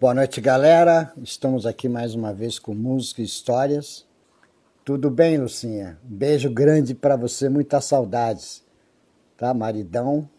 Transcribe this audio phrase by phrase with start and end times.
[0.00, 1.12] Boa noite, galera.
[1.20, 4.06] Estamos aqui mais uma vez com música e histórias.
[4.84, 5.98] Tudo bem, Lucinha?
[6.04, 8.64] Um beijo grande para você, muitas saudades.
[9.36, 9.52] Tá?
[9.52, 10.30] Maridão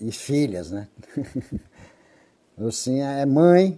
[0.00, 0.86] e filhas, né?
[2.56, 3.76] Lucinha é mãe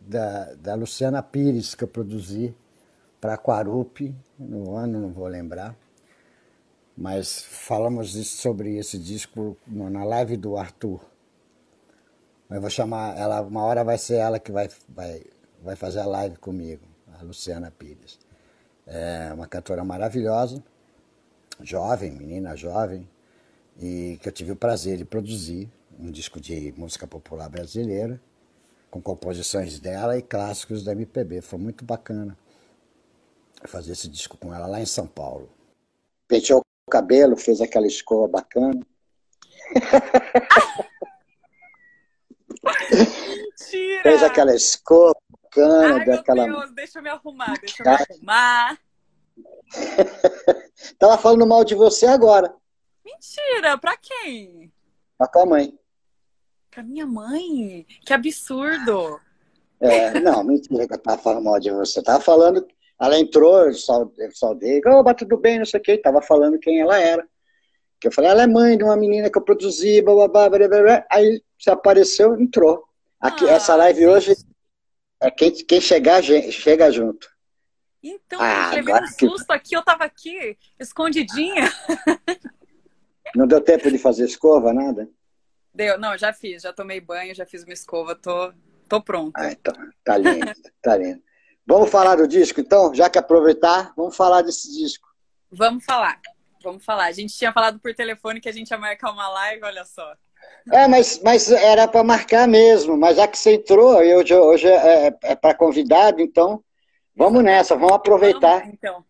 [0.00, 2.54] da, da Luciana Pires, que eu produzi
[3.20, 5.74] para Quarupi, no ano, não vou lembrar.
[6.96, 11.15] Mas falamos sobre esse disco na live do Arthur.
[12.48, 15.24] Eu vou chamar ela, uma hora vai ser ela que vai, vai,
[15.60, 16.86] vai fazer a live comigo,
[17.18, 18.20] a Luciana Pires.
[18.86, 20.62] É uma cantora maravilhosa,
[21.60, 23.08] jovem, menina jovem,
[23.80, 28.20] e que eu tive o prazer de produzir um disco de música popular brasileira,
[28.92, 31.40] com composições dela e clássicos da MPB.
[31.40, 32.38] Foi muito bacana
[33.64, 35.48] fazer esse disco com ela lá em São Paulo.
[36.28, 38.86] Penteou o cabelo, fez aquela escova bacana.
[42.90, 44.02] Mentira!
[44.02, 46.60] Fez aquela escova bacana, Ai, meu.
[46.60, 48.78] Deus, deixa eu me arrumar, deixa eu me arrumar.
[50.98, 52.54] Tava falando mal de você agora,
[53.04, 54.72] Mentira, pra quem?
[55.16, 55.78] pra tua mãe.
[56.70, 57.86] Pra minha mãe?
[58.04, 59.20] Que absurdo!
[59.80, 62.02] É, não, mentira que eu tava falando mal de você.
[62.02, 62.66] Tava falando,
[63.00, 66.98] ela entrou, eu saudei, oba, tudo bem, não sei o quê, tava falando quem ela
[66.98, 67.26] era.
[68.00, 70.68] Que eu falei, ela é mãe de uma menina que eu produzi, blá, blá, blá,
[70.68, 72.84] blá, aí você apareceu, entrou.
[73.20, 74.36] Aqui, Ah, essa live hoje,
[75.20, 77.28] é quem, quem chegar, chega junto.
[78.02, 81.62] Então, Ah, eu levei um que- susto aqui, eu tava aqui, escondidinha.
[83.34, 85.08] Não deu tempo de fazer escova, nada?
[85.74, 88.50] Deu, não, já fiz, já tomei banho, já fiz uma escova, tô,
[88.88, 89.38] tô pronta.
[89.38, 91.22] Ah, então, tá lindo, tá lindo.
[91.66, 92.94] Vamos falar do disco, então?
[92.94, 95.06] Já que aproveitar, vamos falar desse disco.
[95.50, 96.18] Vamos falar,
[96.66, 97.04] vamos falar.
[97.04, 100.14] A gente tinha falado por telefone que a gente ia marcar uma live, olha só.
[100.72, 104.66] É, mas, mas era para marcar mesmo, mas já que você entrou, e hoje, hoje
[104.66, 106.62] é, é, para convidado, então
[107.14, 108.60] vamos nessa, vamos aproveitar.
[108.60, 109.04] Vamos, então.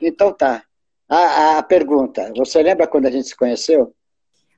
[0.00, 0.64] Então tá.
[1.08, 3.94] A, a pergunta, você lembra quando a gente se conheceu?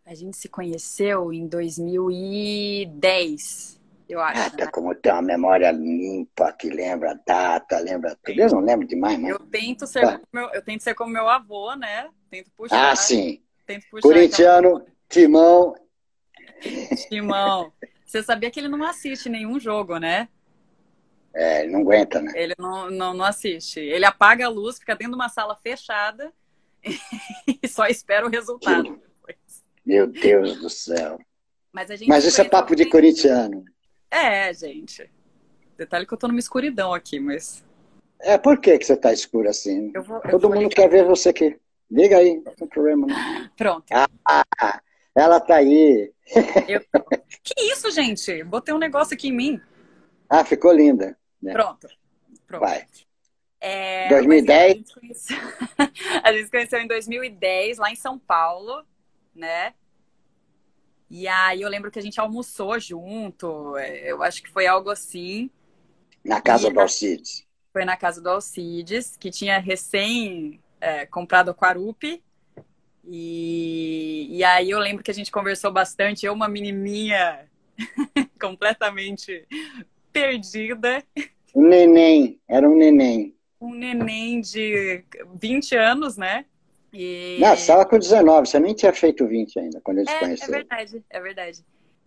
[0.06, 4.40] A gente se conheceu em 2010, eu acho.
[4.40, 4.70] Ah, tá né?
[4.70, 8.38] como tem uma memória limpa, que lembra a data, lembra tudo.
[8.40, 9.30] Eu não lembro demais, mas...
[9.30, 10.12] Eu tento ser, Tá.
[10.18, 12.08] como meu, eu tento ser como meu avô, né?
[12.30, 12.90] Tento puxar.
[12.92, 13.42] Ah, sim.
[13.66, 15.74] Tento puxar Corintiano, Timão.
[16.58, 17.72] aquela- Timão.
[18.04, 20.28] Você sabia que ele não assiste nenhum jogo, né?
[21.34, 22.32] É, ele não aguenta, né?
[22.36, 23.80] Ele não, não, não assiste.
[23.80, 26.32] Ele apaga a luz, fica dentro de uma sala fechada
[27.62, 29.00] e só espera o resultado.
[29.84, 31.18] Meu Deus do céu.
[31.72, 33.64] Mas, a gente Mas isso é papo de corintiano.
[34.10, 35.10] É, gente.
[35.76, 37.64] Detalhe que eu tô numa escuridão aqui, mas.
[38.20, 39.92] É, por que, que você tá escuro assim?
[39.92, 40.74] Vou, Todo mundo ligar.
[40.74, 41.58] quer ver você aqui.
[41.90, 43.48] Liga aí, não tem problema não.
[43.56, 43.86] Pronto.
[43.92, 44.80] Ah,
[45.14, 46.12] ela tá aí.
[46.68, 46.80] Eu.
[47.42, 48.42] Que isso, gente?
[48.44, 49.60] Botei um negócio aqui em mim.
[50.30, 51.14] Ah, ficou linda.
[51.44, 51.52] É.
[51.52, 51.86] Pronto.
[52.46, 52.60] Pronto.
[52.62, 52.86] Vai.
[53.60, 54.48] É, 2010?
[54.56, 55.36] mas A gente, conheceu...
[56.24, 58.82] a gente se conheceu em 2010, lá em São Paulo,
[59.34, 59.74] né?
[61.16, 63.76] E aí eu lembro que a gente almoçou junto.
[63.76, 65.48] é, Eu acho que foi algo assim.
[66.24, 67.46] Na casa E do Alcides.
[67.72, 72.22] Foi na casa do Alcides, que tinha recém é, comprado a Quarupi.
[73.06, 76.26] E, e aí eu lembro que a gente conversou bastante.
[76.26, 77.48] Eu, uma menininha
[78.40, 79.46] completamente
[80.12, 81.04] perdida,
[81.54, 83.34] Um neném, era um neném.
[83.60, 85.04] um neném de
[85.40, 86.46] 20 anos, né?
[86.94, 87.40] E...
[87.40, 90.48] Não, você estava com 19, você nem tinha feito 20 ainda, quando eles É, é
[90.48, 90.48] conheceram.
[90.48, 91.64] verdade, é verdade.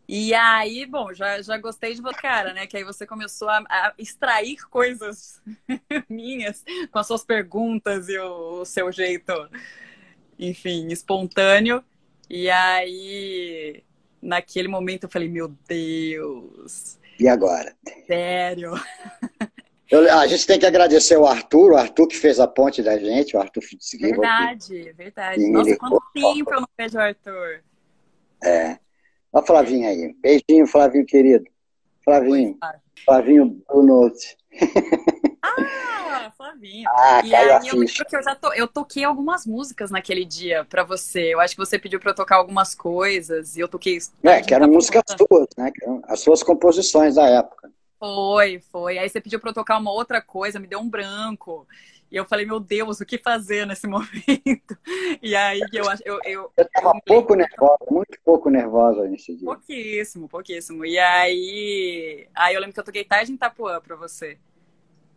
[0.07, 2.65] E aí, bom, já, já gostei de você, cara, né?
[2.67, 5.41] Que aí você começou a, a extrair coisas
[6.09, 9.33] minhas com as suas perguntas e o, o seu jeito,
[10.39, 11.83] enfim, espontâneo.
[12.29, 13.83] E aí,
[14.21, 17.75] naquele momento, eu falei, meu Deus, E agora?
[18.07, 18.73] sério?
[19.89, 22.97] Eu- a gente tem que agradecer o Arthur, o Arthur que fez a ponte da
[22.97, 23.63] gente, o Arthur.
[23.99, 25.41] Verdade, verdade.
[25.41, 27.61] E Nossa, quanto tempo eu não vejo o Arthur.
[28.43, 28.78] É.
[29.31, 30.13] Olha o Flavinho aí.
[30.22, 31.45] Beijinho, Flavinho querido.
[32.03, 32.57] Flavinho.
[33.05, 34.37] Flavinho do Note.
[35.41, 36.87] Ah, Flavinho.
[36.97, 38.53] Ah, E aí eu lembro que eu já to...
[38.53, 41.33] eu toquei algumas músicas naquele dia pra você.
[41.33, 43.97] Eu acho que você pediu pra eu tocar algumas coisas e eu toquei.
[44.23, 45.72] É, que eram músicas suas, né?
[46.03, 47.72] As suas composições da época.
[47.99, 48.97] Foi, foi.
[48.97, 51.67] Aí você pediu pra eu tocar uma outra coisa, me deu um branco.
[52.11, 54.78] E eu falei, meu Deus, o que fazer nesse momento?
[55.22, 59.35] E aí eu acho eu, eu, Eu estava me pouco nervosa, muito pouco nervosa nesse
[59.35, 59.46] dia.
[59.46, 60.85] pouquíssimo, pouquíssimo.
[60.85, 64.38] E aí, aí eu lembro que eu toquei tarde em Itapuã pra você.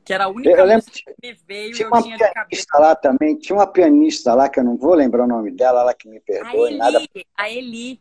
[0.05, 3.37] Que era a única Eu, lembro que me veio tinha eu uma pianista lá também,
[3.38, 6.17] tinha uma pianista lá, que eu não vou lembrar o nome dela, ela que me
[6.17, 7.05] A perdoe, Eli, nada.
[7.37, 8.00] a Eli.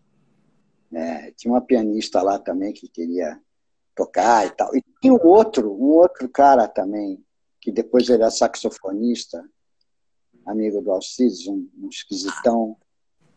[0.91, 3.39] É, tinha uma pianista lá também que queria
[3.99, 4.73] tocar e tal.
[4.73, 7.21] E tinha um outro, um outro cara também,
[7.59, 9.43] que depois ele é saxofonista,
[10.47, 12.77] amigo do Alcides, um, um esquisitão.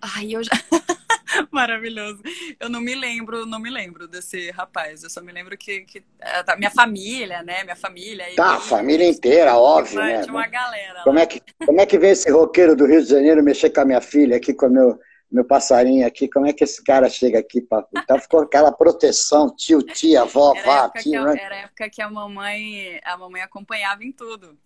[0.01, 0.53] Ai, eu já.
[1.51, 2.21] Maravilhoso.
[2.61, 5.03] Eu não me lembro, não me lembro desse rapaz.
[5.03, 7.65] Eu só me lembro que, que é, minha família, né?
[7.65, 8.25] Minha família.
[8.37, 10.25] Tá, a família inteira, óbvio, né?
[10.25, 11.03] Uma galera.
[11.03, 13.81] Como é, que, como é que vem esse roqueiro do Rio de Janeiro mexer com
[13.81, 15.01] a minha filha aqui, com o meu,
[15.33, 16.29] meu passarinho aqui?
[16.29, 17.63] Como é que esse cara chega aqui?
[17.63, 17.85] Pra...
[17.97, 21.25] Então ficou aquela proteção, tio, tia, avó, vá, tio.
[21.25, 21.39] Né?
[21.41, 24.59] Era a época que a mamãe, a mamãe acompanhava em tudo.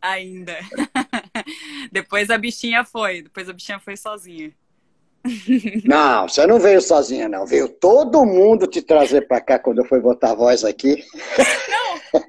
[0.00, 0.58] Ainda.
[1.90, 4.52] depois a bichinha foi, depois a bichinha foi sozinha.
[5.84, 7.44] Não, você não veio sozinha, não.
[7.44, 11.04] Veio todo mundo te trazer para cá quando eu fui botar a voz aqui.
[11.68, 12.22] Não!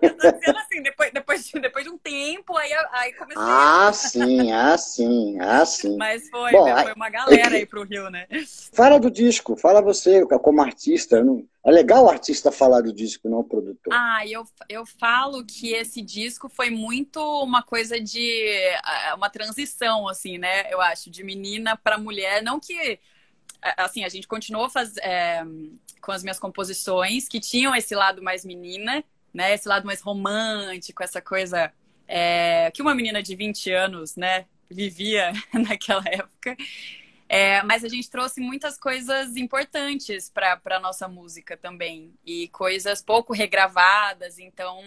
[0.00, 3.42] Eu tô dizendo assim, depois, depois, depois de um tempo, aí, aí comecei.
[3.42, 5.96] Ah, sim, ah, sim, ah, sim.
[5.96, 8.26] Mas foi, Bom, né, foi uma galera aí pro Rio, né?
[8.72, 11.22] Fala do disco, fala você, como artista.
[11.22, 11.46] Não...
[11.64, 13.92] É legal o artista falar do disco, não o produtor.
[13.92, 18.58] Ah, eu, eu falo que esse disco foi muito uma coisa de.
[19.14, 20.72] uma transição, assim, né?
[20.72, 22.42] Eu acho, de menina para mulher.
[22.42, 22.98] Não que.
[23.76, 25.44] Assim, a gente continuou faz, é,
[26.00, 29.54] com as minhas composições, que tinham esse lado mais menina, né?
[29.54, 31.72] Esse lado mais romântico, essa coisa
[32.06, 36.56] é, que uma menina de 20 anos, né, vivia naquela época.
[37.28, 42.12] É, mas a gente trouxe muitas coisas importantes para a nossa música também.
[42.26, 44.38] E coisas pouco regravadas.
[44.38, 44.82] Então,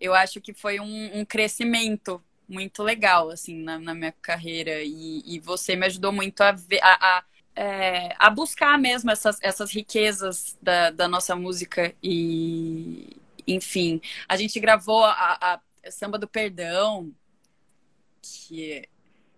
[0.00, 4.82] eu acho que foi um, um crescimento muito legal, assim, na, na minha carreira.
[4.82, 7.24] E, e, você me ajudou muito a, ver, a, a,
[7.54, 11.94] é, a buscar mesmo essas, essas riquezas da, da nossa música.
[12.02, 13.19] E,
[13.54, 17.10] enfim, a gente gravou a, a Samba do Perdão,
[18.20, 18.88] que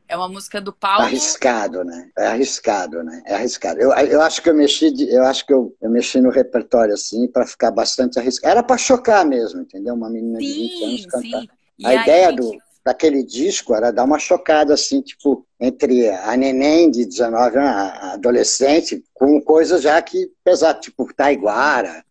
[0.08, 1.04] é uma música do Paulo.
[1.04, 2.10] Arriscado, né?
[2.18, 3.22] É arriscado, né?
[3.26, 3.80] É arriscado.
[3.80, 6.92] Eu, eu acho que eu mexi, de, eu acho que eu, eu mexi no repertório
[6.92, 8.50] assim para ficar bastante arriscado.
[8.50, 9.94] Era para chocar mesmo, entendeu?
[9.94, 11.40] Uma menina sim, de 20 anos cantar.
[11.40, 11.48] Sim.
[11.84, 12.40] A aí, ideia gente...
[12.40, 17.70] do daquele disco era dar uma chocada assim, tipo, entre a neném de 19 anos,
[17.70, 22.04] a adolescente, com coisas já que pesado, tipo Taiguara,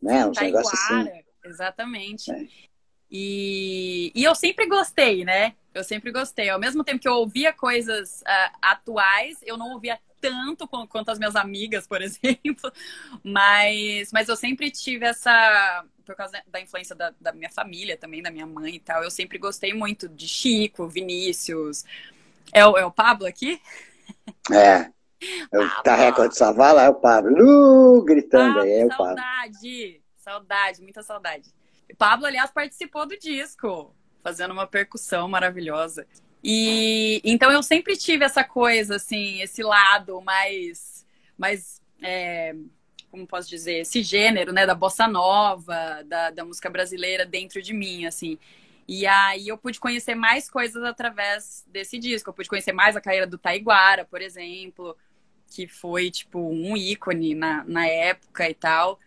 [0.00, 0.26] né?
[0.26, 1.21] Uns negócios assim.
[1.44, 2.30] Exatamente.
[2.30, 2.46] É.
[3.10, 5.54] E, e eu sempre gostei, né?
[5.74, 6.48] Eu sempre gostei.
[6.48, 11.18] Ao mesmo tempo que eu ouvia coisas uh, atuais, eu não ouvia tanto quanto as
[11.18, 12.72] minhas amigas, por exemplo.
[13.22, 15.84] Mas, mas eu sempre tive essa.
[16.06, 19.10] Por causa da influência da, da minha família também, da minha mãe e tal, eu
[19.10, 21.84] sempre gostei muito de Chico, Vinícius.
[22.52, 23.60] É o, é o Pablo aqui?
[24.50, 24.90] É.
[25.52, 27.30] É o Tarreco de Savala, é o Pablo.
[27.38, 29.04] Uh, gritando ah, aí, é o Pablo.
[29.06, 30.01] Saudade!
[30.22, 31.52] Saudade, muita saudade.
[31.98, 33.92] Pablo, aliás, participou do disco,
[34.22, 36.06] fazendo uma percussão maravilhosa.
[36.44, 41.04] E então eu sempre tive essa coisa, assim, esse lado mais,
[41.36, 42.54] mais é,
[43.10, 47.74] como posso dizer, esse gênero, né, da bossa nova, da, da música brasileira dentro de
[47.74, 48.38] mim, assim.
[48.86, 52.30] E aí eu pude conhecer mais coisas através desse disco.
[52.30, 54.96] Eu pude conhecer mais a carreira do Taiguara, por exemplo,
[55.48, 59.00] que foi, tipo, um ícone na, na época e tal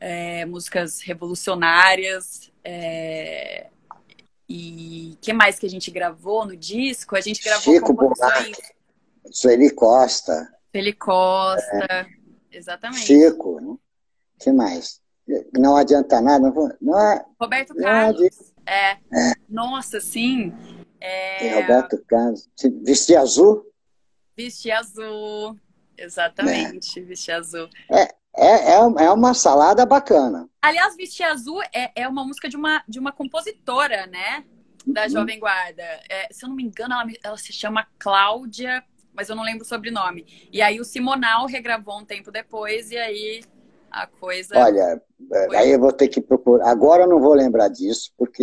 [0.00, 2.50] é, músicas revolucionárias.
[2.64, 3.68] É,
[4.48, 7.14] e que mais que a gente gravou no disco?
[7.14, 8.56] A gente gravou Chico composições...
[9.30, 10.52] Sueli Costa.
[10.72, 12.06] Sueli Costa, é.
[12.50, 13.06] exatamente.
[13.06, 13.76] Chico, né?
[14.40, 15.00] que mais?
[15.56, 16.52] Não adianta nada.
[16.80, 18.52] Não é, Roberto Carlos.
[18.66, 18.92] É.
[18.92, 19.34] é.
[19.48, 20.52] Nossa, sim.
[21.00, 21.60] É...
[21.60, 22.48] Roberto Carlos.
[22.82, 23.64] Vestir azul?
[24.36, 25.56] Vestir azul.
[25.96, 27.02] Exatamente, é.
[27.02, 27.68] vestir azul.
[27.92, 30.48] É, é, é, é uma salada bacana.
[30.62, 34.44] Aliás, Vestir Azul é, é uma música de uma, de uma compositora, né?
[34.86, 35.08] Da uhum.
[35.10, 35.82] Jovem Guarda.
[36.08, 38.82] É, se eu não me engano, ela, ela se chama Cláudia,
[39.12, 40.48] mas eu não lembro o sobrenome.
[40.50, 43.42] E aí o Simonal regravou um tempo depois, e aí
[43.90, 44.58] a coisa.
[44.58, 45.56] Olha, foi...
[45.56, 46.66] aí eu vou ter que procurar.
[46.70, 48.42] Agora eu não vou lembrar disso, porque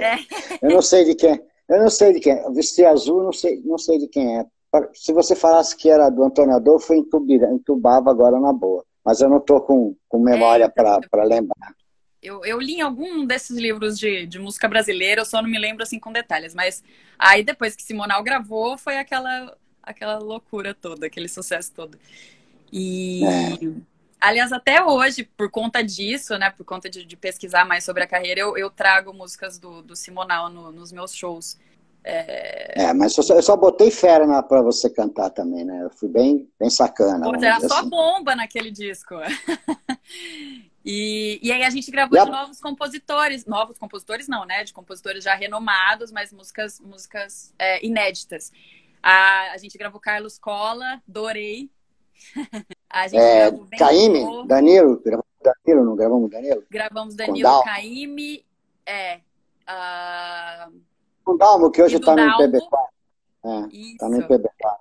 [0.00, 0.16] é.
[0.62, 1.42] eu não sei de quem.
[1.68, 2.52] Eu não sei de quem.
[2.52, 4.46] Vestir azul, não sei, não sei de quem é.
[4.94, 7.04] Se você falasse que era do Antônio Adolfo, eu
[7.52, 8.84] entubava agora na boa.
[9.04, 11.74] Mas eu não estou com, com memória é, para lembrar.
[12.22, 15.58] Eu, eu li em algum desses livros de, de música brasileira, eu só não me
[15.58, 16.54] lembro assim com detalhes.
[16.54, 16.82] Mas
[17.18, 21.98] aí depois que Simonal gravou, foi aquela, aquela loucura toda, aquele sucesso todo.
[22.72, 23.22] E.
[23.24, 23.92] É.
[24.20, 28.06] Aliás, até hoje, por conta disso, né, por conta de, de pesquisar mais sobre a
[28.06, 31.58] carreira, eu, eu trago músicas do, do Simonal no, nos meus shows.
[32.04, 35.84] É, é mas eu só, botei fera para você cantar também, né?
[35.84, 37.30] Eu fui bem, bem sacana.
[37.30, 37.88] Pô, era só assim.
[37.88, 39.14] bomba naquele disco.
[40.84, 42.24] e, e aí a gente gravou a...
[42.24, 43.46] de novos compositores.
[43.46, 44.64] Novos compositores não, né?
[44.64, 48.50] De compositores já renomados, mas músicas, músicas é, inéditas.
[49.00, 51.70] A, a gente gravou Carlos Cola, Dorei.
[52.88, 56.62] A gente é, Caíme, Danilo, gravamos Danilo, não gravamos Danilo?
[56.70, 58.44] Gravamos Danilo, Caíme,
[58.86, 59.20] é.
[59.66, 60.91] Uh...
[61.24, 62.60] O Dalmo, que hoje está no IPB4.
[63.44, 64.76] É, tá no IPB4.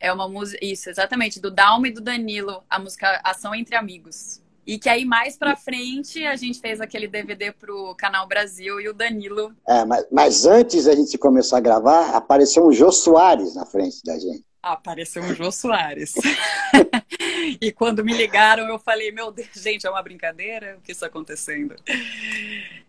[0.00, 4.42] É uma música, isso, exatamente, do Dalmo e do Danilo, a música Ação Entre Amigos.
[4.66, 8.88] E que aí mais pra frente a gente fez aquele DVD pro Canal Brasil e
[8.88, 9.54] o Danilo.
[9.66, 14.02] É, mas, mas antes da gente começar a gravar, apareceu um Jô Soares na frente
[14.04, 14.44] da gente.
[14.64, 16.14] Apareceu um Jô Soares.
[17.60, 20.78] e quando me ligaram, eu falei, meu Deus, gente, é uma brincadeira?
[20.78, 21.76] O que está acontecendo?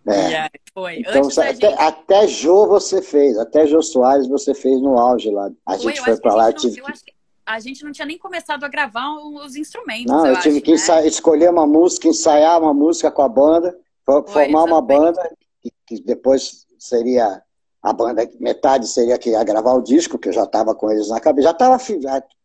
[0.07, 0.29] É.
[0.29, 0.99] E aí foi.
[0.99, 1.65] Então, Antes até, gente...
[1.65, 5.51] até Jô você fez, até Jô Soares você fez no auge lá.
[5.65, 6.53] A foi, gente foi para lá.
[6.53, 6.79] Tive...
[6.79, 7.13] Eu acho que
[7.45, 10.05] a gente não tinha nem começado a gravar os instrumentos.
[10.05, 11.07] Não, eu, eu tive acho, que né?
[11.07, 15.29] escolher uma música, ensaiar uma música com a banda, Foi, formar uma banda,
[15.61, 17.41] que, que depois seria
[17.85, 21.07] a banda, metade seria que ia gravar o disco, que eu já estava com eles
[21.07, 21.77] na cabeça, já estava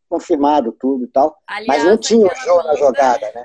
[0.07, 3.45] confirmado tudo e tal, Aliás, mas não tinha o Jô na jogada, né?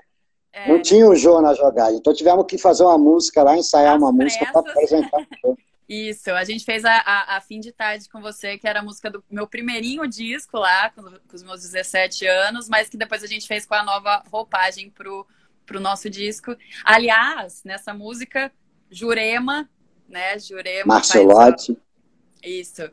[0.51, 0.67] É...
[0.67, 4.01] Não tinha o Jô na jogada, então tivemos que fazer uma música lá, ensaiar As
[4.01, 4.41] uma pressas.
[4.41, 5.57] música para apresentar o Jô.
[5.87, 8.83] Isso, a gente fez a, a, a, Fim de Tarde com você, que era a
[8.83, 13.23] música do meu primeirinho disco lá, com, com, os meus 17 anos, mas que depois
[13.23, 15.25] a gente fez com a nova roupagem pro,
[15.65, 16.57] pro nosso disco.
[16.83, 18.51] Aliás, nessa música,
[18.89, 19.69] Jurema,
[20.09, 20.37] né?
[20.39, 20.95] Jurema.
[20.95, 21.77] Marcelotti.
[22.45, 22.89] Isso.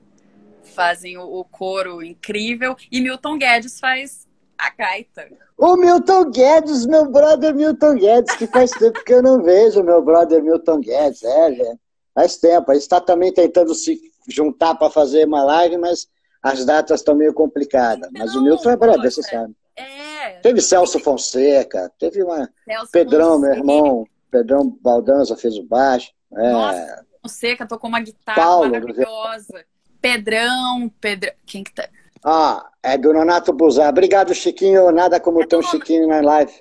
[0.62, 2.76] Fazem o, o coro incrível.
[2.90, 4.26] E Milton Guedes faz
[4.58, 5.28] a gaita.
[5.58, 10.02] O Milton Guedes, meu brother Milton Guedes, que faz tempo que eu não vejo meu
[10.02, 11.22] brother Milton Guedes.
[11.22, 11.74] É, é.
[12.14, 12.70] Faz tempo.
[12.70, 16.08] A gente está também tentando se juntar para fazer uma live, mas
[16.42, 18.10] as datas estão meio complicadas.
[18.12, 19.54] Não, mas o Milton é brother, você sabe.
[19.76, 20.40] É.
[20.40, 22.48] Teve Celso Fonseca, teve uma.
[22.64, 23.48] Celso Pedrão, Fonseca.
[23.48, 24.06] meu irmão.
[24.30, 26.10] Pedrão Baldanza fez o baixo.
[26.34, 26.50] É.
[26.50, 29.64] Nossa, Fonseca tocou uma guitarra Paulo, maravilhosa.
[30.00, 31.32] Pedrão, Pedrão.
[31.46, 31.88] Quem que tá?
[32.24, 33.88] Ah, é do Nonato Buzar.
[33.88, 34.90] Obrigado, Chiquinho.
[34.90, 36.52] Nada como é um Chiquinho na live.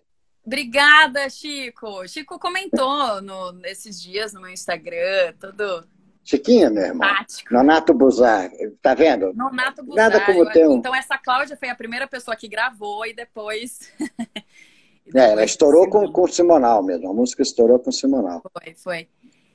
[0.45, 2.07] Obrigada, Chico.
[2.07, 5.87] Chico comentou no, nesses dias no meu Instagram, tudo.
[6.23, 7.07] Chiquinha, meu irmão.
[7.07, 7.53] Tático.
[7.53, 8.51] Nonato Buzar,
[8.81, 9.33] tá vendo?
[9.33, 10.09] Nonato Buzar.
[10.09, 10.77] Nada como ter um...
[10.77, 13.91] Então, essa Cláudia foi a primeira pessoa que gravou e depois.
[13.99, 17.09] e depois é, ela estourou com, com o Simonal mesmo.
[17.09, 18.41] A música estourou com o Simonal.
[18.53, 19.07] Foi, foi.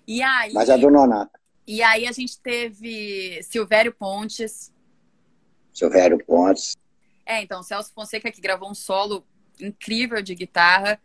[0.07, 0.53] E aí.
[0.53, 1.39] Mas é do Nonato.
[1.67, 4.73] E aí a gente teve Silvério Pontes.
[5.75, 6.77] Silvério Pontes.
[7.25, 9.27] É, então, Celso Fonseca que gravou um solo
[9.61, 11.01] incrível de guitarra.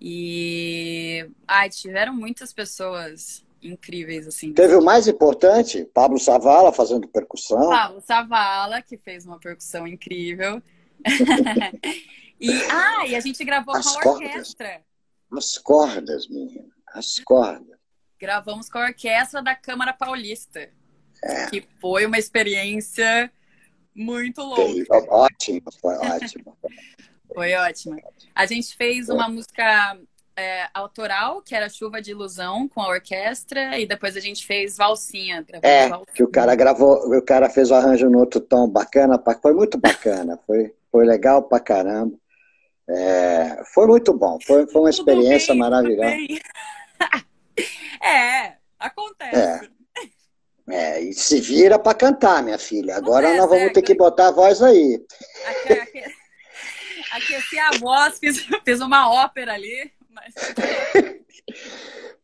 [0.00, 4.52] E ai, tiveram muitas pessoas incríveis assim.
[4.52, 7.68] Teve o mais importante, Pablo Savala fazendo percussão.
[7.68, 10.62] Pablo Savala, que fez uma percussão incrível.
[12.40, 14.28] e ah, e a gente gravou As com a cordas.
[14.28, 14.82] orquestra.
[15.32, 16.64] As cordas, menina.
[16.94, 17.75] As cordas.
[18.18, 20.68] Gravamos com a orquestra da Câmara Paulista.
[21.22, 21.46] É.
[21.46, 23.30] Que foi uma experiência
[23.94, 24.94] muito louca.
[25.08, 26.56] Ótimo, foi ótimo.
[27.32, 27.96] Foi ótima.
[28.34, 29.98] A gente fez uma música
[30.36, 34.76] é, autoral, que era Chuva de Ilusão, com a orquestra, e depois a gente fez
[34.76, 35.44] Valsinha.
[35.62, 36.06] É, valsinha.
[36.14, 39.78] que o cara gravou, o cara fez o arranjo no outro tom bacana, foi muito
[39.78, 42.14] bacana, foi, foi legal pra caramba.
[42.88, 46.16] É, foi muito bom, foi, foi uma experiência bem, maravilhosa.
[48.02, 49.70] é, acontece.
[50.68, 50.74] É.
[50.74, 51.00] é.
[51.00, 52.96] e se vira para cantar, minha filha.
[52.96, 55.04] Agora nós vamos ter que botar a voz aí.
[55.46, 56.16] Aqui, aqui
[57.16, 59.92] aqueci a voz, fiz, fiz uma ópera ali.
[60.10, 60.34] Mas...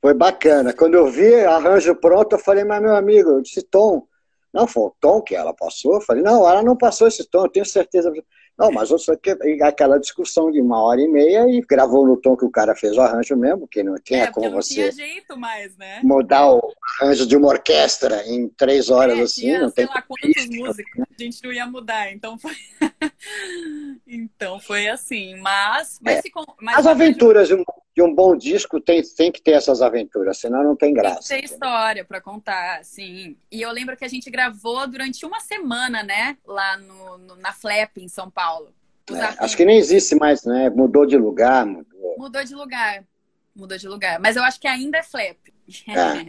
[0.00, 0.72] Foi bacana.
[0.72, 4.06] Quando eu vi arranjo pronto, eu falei, mas meu amigo, eu disse tom.
[4.52, 5.94] Não, foi o tom que ela passou.
[5.94, 8.12] Eu falei, não, ela não passou esse tom, eu tenho certeza.
[8.62, 9.18] Não, mas você
[9.62, 12.96] aquela discussão de uma hora e meia e gravou no tom que o cara fez
[12.96, 14.74] o arranjo mesmo, que não tinha é, como não você.
[14.74, 16.00] Tinha jeito mais, né?
[16.04, 19.40] Mudar o arranjo de uma orquestra em três horas é, assim.
[19.42, 22.54] Tinha, não sei tem lá quantas músicas a gente não ia mudar, então foi.
[24.06, 25.36] então foi assim.
[25.40, 25.98] Mas.
[26.00, 26.22] mas, é.
[26.60, 27.64] mas As aventuras de um,
[27.94, 31.28] de um, bom disco tem, tem que ter essas aventuras, senão não tem graça.
[31.28, 33.36] Tem que ter história para contar, sim.
[33.50, 36.36] E eu lembro que a gente gravou durante uma semana, né?
[36.46, 38.42] Lá no, no na Flap, em São Paulo.
[39.06, 39.22] Paulo.
[39.22, 40.70] É, acho que nem existe mais, né?
[40.70, 41.66] Mudou de lugar.
[41.66, 42.14] Mudou.
[42.18, 43.04] mudou de lugar.
[43.54, 44.20] Mudou de lugar.
[44.20, 45.36] Mas eu acho que ainda é flap.
[45.88, 46.28] É.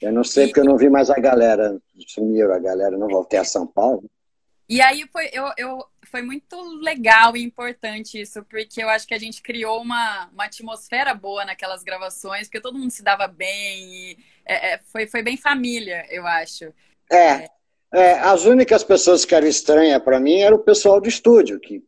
[0.00, 0.46] Eu não sei e...
[0.48, 1.80] porque eu não vi mais a galera.
[2.08, 4.04] Sumiram a galera, não voltei a São Paulo.
[4.68, 9.14] E aí foi, eu, eu, foi muito legal e importante isso, porque eu acho que
[9.14, 14.12] a gente criou uma, uma atmosfera boa naquelas gravações, porque todo mundo se dava bem.
[14.12, 16.66] E, é, é foi, foi bem família, eu acho.
[17.10, 17.48] É,
[17.92, 21.82] é, as únicas pessoas que eram estranhas para mim era o pessoal do estúdio, que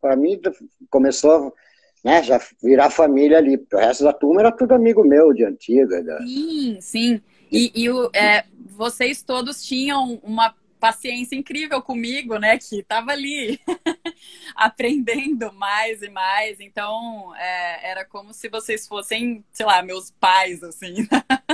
[0.00, 0.40] para mim
[0.88, 1.54] começou
[2.02, 3.62] né, já virar família ali.
[3.70, 6.02] O resto da turma era tudo amigo meu de antiga.
[6.02, 6.16] Da...
[6.22, 7.20] Sim, sim.
[7.52, 12.58] E, e o, é, vocês todos tinham uma paciência incrível comigo, né?
[12.58, 13.60] Que tava ali
[14.54, 16.60] aprendendo mais e mais.
[16.60, 20.94] Então, é, era como se vocês fossem, sei lá, meus pais, assim.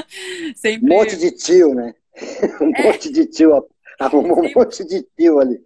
[0.55, 0.93] Sempre...
[0.93, 1.95] Um monte de tio, né?
[2.61, 2.83] Um é.
[2.83, 3.67] monte de tio.
[3.99, 5.61] Arrumou um monte de tio ali.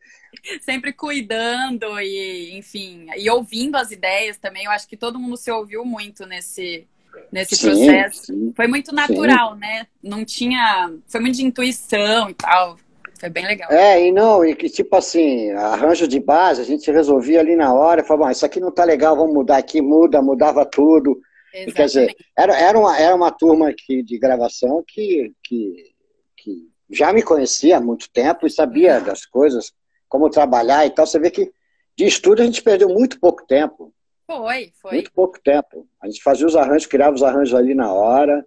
[0.60, 4.64] Sempre cuidando e, enfim, e ouvindo as ideias também.
[4.64, 6.86] Eu acho que todo mundo se ouviu muito nesse,
[7.32, 8.26] nesse sim, processo.
[8.26, 9.60] Sim, foi muito natural, sim.
[9.60, 9.86] né?
[10.02, 10.92] Não tinha.
[11.06, 12.76] Foi muito de intuição e tal.
[13.18, 13.70] Foi bem legal.
[13.70, 17.72] É, e não, e que tipo assim, arranjo de base, a gente resolvia ali na
[17.72, 21.20] hora, falava, isso aqui não tá legal, vamos mudar aqui, muda, mudava tudo.
[21.52, 21.74] Exatamente.
[21.74, 25.94] Quer dizer, era, era, uma, era uma turma aqui de gravação que, que,
[26.36, 29.72] que já me conhecia há muito tempo e sabia das coisas,
[30.08, 31.06] como trabalhar e tal.
[31.06, 31.50] Você vê que
[31.96, 33.92] de estudo a gente perdeu muito pouco tempo.
[34.26, 34.92] Foi, foi.
[34.92, 35.88] Muito pouco tempo.
[36.02, 38.44] A gente fazia os arranjos, criava os arranjos ali na hora,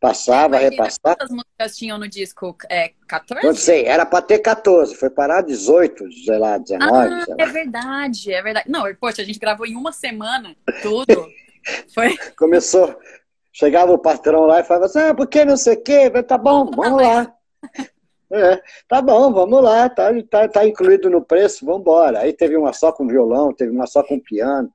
[0.00, 1.16] passava, repassava.
[1.16, 2.56] Quantas músicas tinham no disco?
[2.70, 3.46] É, 14?
[3.46, 6.92] Não sei, era para ter 14, foi parar 18, sei lá, 19.
[6.92, 7.42] Ah, sei lá.
[7.42, 8.70] é verdade, é verdade.
[8.70, 11.06] Não, poxa, a gente gravou em uma semana tudo.
[11.94, 12.16] foi.
[12.36, 12.98] Começou,
[13.52, 16.10] chegava o patrão lá e falava assim, ah, por que não sei o quê?
[16.22, 17.34] Tá bom, vamos lá.
[18.30, 22.18] É, tá bom, vamos lá, tá, tá, tá incluído no preço, vamos embora.
[22.18, 24.70] Aí teve uma só com violão, teve uma só com piano,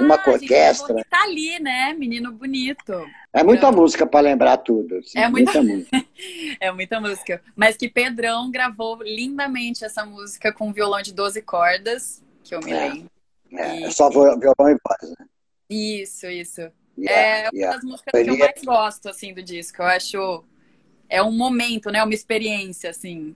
[0.00, 1.04] uma ah, orquestra.
[1.08, 2.92] tá ali, né, menino bonito.
[3.32, 4.98] É muita então, música para lembrar tudo.
[4.98, 6.04] Assim, é muita, música.
[6.60, 7.42] é muita música.
[7.56, 12.72] Mas que Pedrão gravou lindamente essa música com violão de 12 cordas, que eu me
[12.72, 13.10] é, lembro.
[13.52, 13.92] É, e...
[13.92, 15.26] só violão e voz, né?
[15.68, 16.60] Isso, isso.
[16.96, 17.76] Yeah, é uma yeah.
[17.76, 19.82] das músicas que eu mais gosto, assim, do disco.
[19.82, 20.44] Eu acho...
[21.08, 22.02] É um momento, né?
[22.02, 23.34] Uma experiência, assim.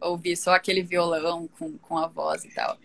[0.00, 2.76] Ouvir só aquele violão com, com a voz e tal.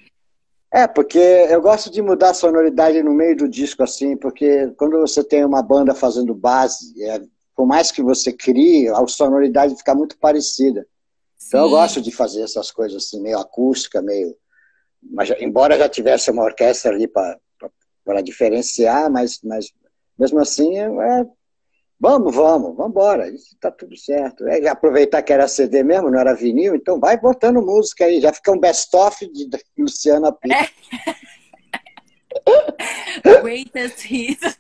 [0.74, 5.00] É, porque eu gosto de mudar a sonoridade no meio do disco, assim, porque quando
[5.02, 7.22] você tem uma banda fazendo base, é,
[7.54, 10.88] por mais que você crie, a sonoridade fica muito parecida.
[11.38, 11.48] Sim.
[11.48, 14.34] Então eu gosto de fazer essas coisas assim, meio acústica, meio.
[15.04, 19.72] Mas, embora já tivesse uma orquestra ali para diferenciar, mas, mas
[20.18, 21.26] mesmo assim é,
[22.02, 24.48] Vamos, vamos, vamos embora, isso tá tudo certo.
[24.48, 28.34] É, aproveitar que era CD mesmo, não era vinil, então vai botando música aí, já
[28.34, 30.72] fica um best-of de Luciana Pires.
[33.22, 33.22] É.
[33.44, 34.42] Greatest hits.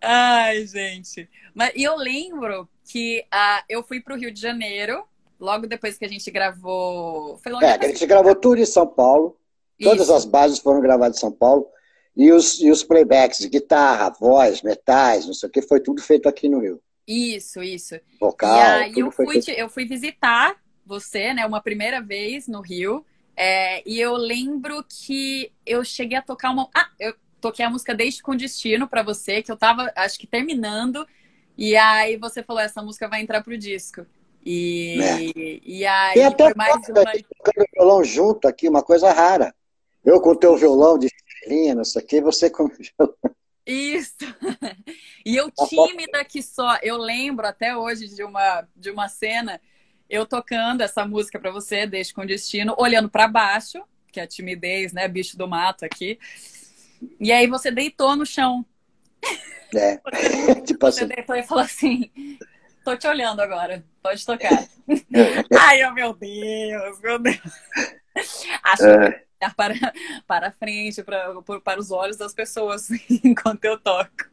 [0.00, 1.28] Ai, gente.
[1.52, 5.02] Mas eu lembro que uh, eu fui para o Rio de Janeiro,
[5.40, 7.36] logo depois que a gente gravou.
[7.38, 9.36] Foi logo é, a gente gravou tudo em São Paulo.
[9.82, 10.14] Todas Isso.
[10.14, 11.66] as bases foram gravadas em São Paulo.
[12.16, 16.28] E os, e os playbacks, guitarra, voz, metais, não sei o que, foi tudo feito
[16.28, 16.80] aqui no Rio.
[17.06, 17.98] Isso, isso.
[18.20, 18.56] Vocal.
[18.56, 23.04] E aí eu fui, eu fui visitar você, né, uma primeira vez no Rio.
[23.36, 26.68] É, e eu lembro que eu cheguei a tocar uma.
[26.74, 30.26] Ah, eu toquei a música Deixe com Destino para você, que eu tava, acho que
[30.26, 31.06] terminando.
[31.56, 34.04] E aí você falou: essa música vai entrar pro disco.
[34.44, 35.60] E, é.
[35.64, 37.04] e aí Tem até mais uma.
[37.04, 39.54] Tocando violão junto aqui, uma coisa rara.
[40.04, 41.08] Eu com o teu violão de
[41.40, 42.68] estrelinha, não sei o você com
[43.66, 44.16] Isso.
[45.24, 49.60] E eu tímida que só, eu lembro até hoje de uma de uma cena
[50.08, 54.26] eu tocando essa música para você, Deixe com Destino, olhando para baixo, que é a
[54.26, 56.18] timidez, né, bicho do mato aqui.
[57.20, 58.64] E aí você deitou no chão.
[59.74, 60.00] É.
[60.66, 61.14] Tipo você assim.
[61.14, 62.10] deitou e falou assim:
[62.82, 64.66] "Tô te olhando agora, pode tocar".
[65.60, 67.40] Ai, oh, meu Deus, meu Deus.
[68.64, 69.24] Acho é.
[69.48, 69.74] Para,
[70.26, 72.88] para frente, para, para os olhos das pessoas
[73.24, 74.28] enquanto eu toco.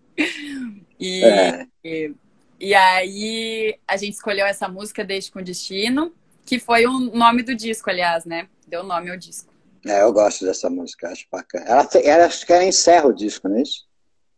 [0.99, 1.67] E, é.
[1.83, 2.13] e,
[2.59, 7.55] e, aí a gente escolheu essa música Deixe com Destino, que foi o nome do
[7.55, 8.49] disco, aliás, né?
[8.67, 9.53] Deu nome ao disco.
[9.85, 11.65] É, eu gosto dessa música, acho bacana.
[11.65, 13.87] Ela, ela acho que ela encerra o disco, não é isso?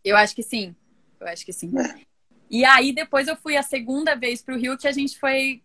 [0.04, 0.76] Eu acho que sim.
[1.20, 1.72] Eu acho que sim.
[1.78, 2.02] É.
[2.50, 5.62] E aí depois eu fui a segunda vez para o Rio que a gente foi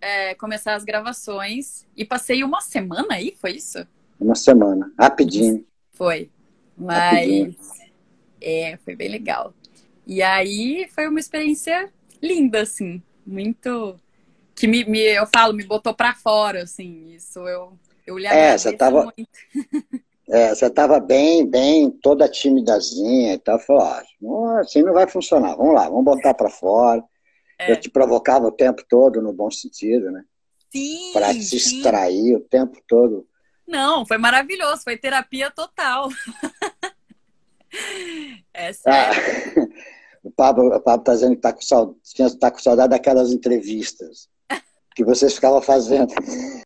[0.00, 3.86] é, começar as gravações e passei uma semana aí, foi isso?
[4.18, 5.64] Uma semana, rapidinho.
[5.92, 6.30] Foi.
[6.76, 7.56] Mas rapidinho.
[8.40, 9.54] é, foi bem legal.
[10.06, 11.90] E aí foi uma experiência
[12.22, 13.96] linda, assim, muito
[14.54, 17.72] que me, me eu falo, me botou para fora, assim, isso eu
[18.06, 19.28] eu lhe é, você tava, muito.
[20.26, 23.58] É, você tava bem, bem, toda timidazinha e tal.
[23.58, 23.82] Falou,
[24.22, 25.54] ó, assim não vai funcionar.
[25.54, 27.04] Vamos lá, vamos botar para fora.
[27.58, 27.70] É.
[27.70, 30.24] Eu te provocava o tempo todo, no bom sentido, né?
[30.72, 31.12] Sim.
[31.12, 33.26] Para se extrair o tempo todo.
[33.66, 36.08] Não, foi maravilhoso, foi terapia total.
[38.52, 38.92] é sério.
[38.92, 39.10] Ah,
[40.22, 44.28] o Pablo, o Pablo tá dizendo que tá com, saudade, tá com saudade daquelas entrevistas
[44.94, 46.14] que vocês ficavam fazendo.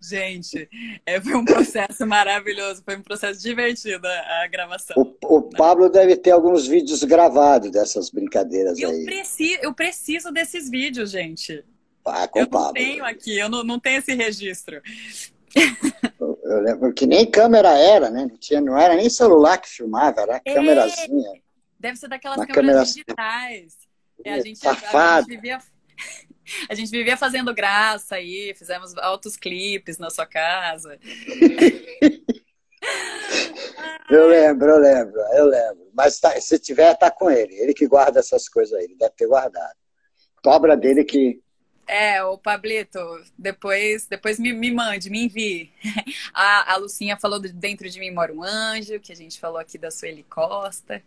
[0.00, 0.68] Gente,
[1.04, 4.96] é, foi um processo maravilhoso, foi um processo divertido a, a gravação.
[4.96, 9.04] O, o Pablo deve ter alguns vídeos gravados dessas brincadeiras eu aí.
[9.04, 11.62] Preciso, eu preciso desses vídeos, gente.
[12.04, 12.66] Ah, com eu Pablo.
[12.66, 14.80] não tenho aqui, eu não, não tenho esse registro.
[16.48, 18.26] Eu lembro que nem câmera era, né?
[18.30, 20.54] Não, tinha, não era nem celular que filmava, era É.
[20.54, 21.42] câmerazinha.
[21.78, 23.76] Deve ser daquelas Uma câmeras câmera- digitais.
[24.24, 24.72] É, a, gente, a,
[25.20, 25.58] gente vivia,
[26.70, 30.98] a gente vivia fazendo graça aí, fizemos altos clipes na sua casa.
[34.08, 35.90] Eu lembro, eu lembro, eu lembro.
[35.92, 37.54] Mas tá- se tiver, tá com ele.
[37.56, 39.74] Ele que guarda essas coisas aí, ele deve ter guardado.
[40.44, 41.40] Cobra dele que.
[41.86, 42.98] É, o Pablito,
[43.38, 45.70] depois, depois me, me mande, me envie.
[46.34, 49.58] A, a Lucinha falou de dentro de mim mora um anjo, que a gente falou
[49.58, 51.02] aqui da Sueli Costa.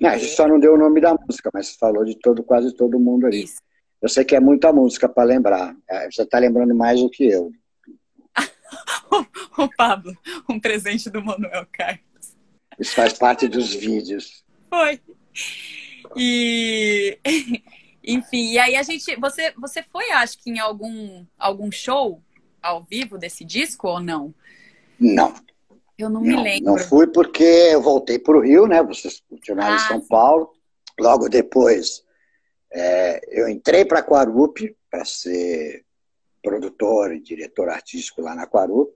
[0.00, 2.74] Não, a gente só não deu o nome da música, mas falou de todo, quase
[2.74, 3.44] todo mundo ali.
[3.44, 3.60] Isso.
[4.00, 5.76] Eu sei que é muita música para lembrar.
[5.88, 7.52] É, Você tá lembrando mais do que eu.
[9.58, 10.16] O Pablo,
[10.48, 12.36] um presente do Manuel Carlos.
[12.78, 14.44] Isso faz parte dos vídeos.
[14.70, 15.00] Foi.
[16.16, 17.18] E
[18.14, 22.20] enfim, e aí a gente, você, você foi, acho que em algum algum show
[22.62, 24.34] ao vivo desse disco ou não?
[24.98, 25.32] Não,
[25.96, 26.64] Eu não me não, lembro.
[26.72, 28.82] não fui porque eu voltei para o Rio, né?
[28.82, 30.08] Vocês continuaram em Ah, São sim.
[30.08, 30.52] Paulo.
[30.98, 32.02] Logo depois,
[32.72, 35.84] é, eu entrei para a Quarup para ser
[36.42, 38.92] produtor e diretor artístico lá na Quarup.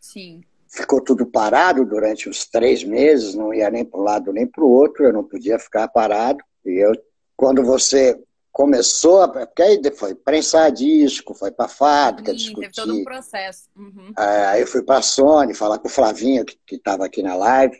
[0.00, 0.42] Sim.
[0.68, 4.62] Ficou tudo parado durante uns três meses, não ia nem para um lado nem para
[4.64, 6.42] o outro, eu não podia ficar parado.
[6.64, 6.92] E eu,
[7.36, 8.20] quando você
[8.56, 13.04] começou, porque aí foi prensar disco, foi para a fábrica Sim, teve todo um discutir.
[13.04, 13.68] processo.
[13.76, 14.12] Uhum.
[14.18, 17.34] É, Aí eu fui para a Sony falar com o Flavinho, que estava aqui na
[17.34, 17.78] live.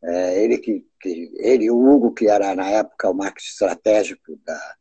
[0.00, 4.38] É, ele, que, que, ele e o Hugo, que era na época o marketing estratégico
[4.46, 4.74] da,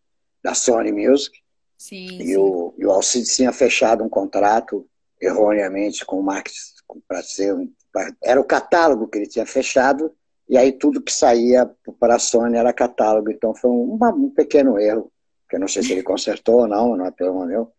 [0.43, 1.35] da Sony Music,
[1.75, 2.37] Sim, e sim.
[2.37, 4.87] o, e o Alcides tinha fechado um contrato
[5.19, 6.59] erroneamente com o marketing
[7.07, 10.11] para ser um, pra- era o catálogo que ele tinha fechado
[10.47, 11.67] e aí tudo que saía
[11.99, 15.10] para a Sony era catálogo então foi uma- um pequeno erro
[15.51, 17.71] que eu não sei se ele consertou ou não não é problema meu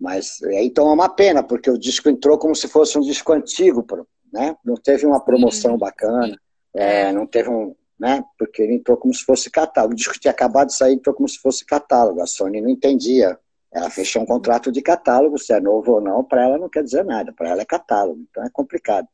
[0.00, 3.86] mas então é uma pena porque o disco entrou como se fosse um disco antigo
[4.32, 6.40] né não teve uma promoção Sim, bacana
[6.74, 7.12] é, É.
[7.12, 10.68] não teve um né porque ele entrou como se fosse catálogo o disco tinha acabado
[10.68, 13.38] de sair entrou como se fosse catálogo a Sony não entendia
[13.70, 16.82] ela fechou um contrato de catálogo, se é novo ou não, para ela não quer
[16.82, 19.06] dizer nada, para ela é catálogo, então é complicado.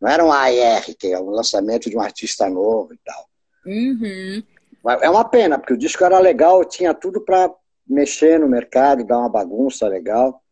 [0.00, 3.28] Não era um AR, que é um lançamento de um artista novo e tal.
[3.66, 4.42] Uhum.
[5.02, 7.52] É uma pena, porque o disco era legal, tinha tudo para
[7.86, 10.42] mexer no mercado, dar uma bagunça legal,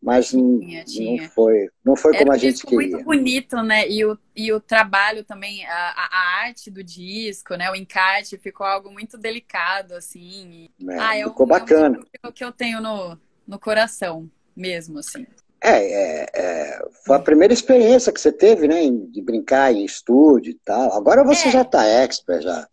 [0.00, 1.22] mas não, Tinha, tinha.
[1.22, 2.88] não foi, não foi Era como um a gente disco queria.
[2.96, 3.88] muito bonito, né?
[3.88, 7.70] E o, e o trabalho também, a, a arte do disco, né?
[7.70, 10.70] O encarte ficou algo muito delicado, assim.
[10.80, 11.98] E- É, ah, é um, ficou é um bacana.
[11.98, 15.26] que eu, que eu tenho no, no coração mesmo, assim.
[15.60, 20.50] É, é, é, foi a primeira experiência que você teve, né, de brincar em estúdio
[20.52, 20.92] e tal.
[20.92, 21.50] Agora você É.
[21.50, 22.68] já tá expert, já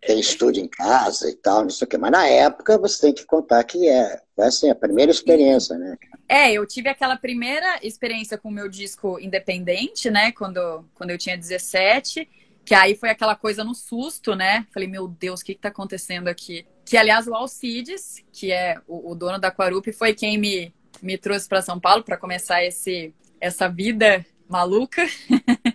[0.00, 1.98] tem estúdio em casa e tal, não sei o quê.
[1.98, 5.96] Mas na época você tem que contar que é, foi assim, a primeira experiência, né?
[6.28, 10.32] É, eu tive aquela primeira experiência com o meu disco independente, né?
[10.32, 12.28] Quando, quando eu tinha 17,
[12.64, 14.66] que aí foi aquela coisa no susto, né?
[14.72, 16.66] Falei, meu Deus, o que que tá acontecendo aqui?
[16.84, 21.16] Que, aliás, o Alcides, que é o, o dono da Quarup, foi quem me, me
[21.18, 25.06] trouxe para São Paulo para começar esse, essa vida maluca.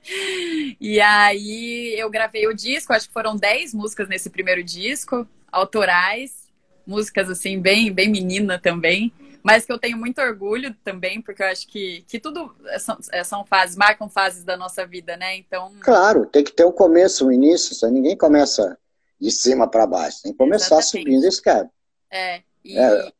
[0.81, 6.49] e aí eu gravei o disco, acho que foram 10 músicas nesse primeiro disco, autorais,
[6.85, 9.13] músicas assim, bem, bem menina também
[9.43, 13.45] mas que eu tenho muito orgulho também, porque eu acho que, que tudo são, são
[13.45, 15.35] fases, marcam fases da nossa vida, né?
[15.35, 15.71] Então.
[15.81, 18.77] Claro, tem que ter um começo, um início, só ninguém começa
[19.19, 21.09] de cima para baixo, tem que começar Exatamente.
[21.09, 21.71] subindo a escada.
[22.09, 23.11] É, e, É.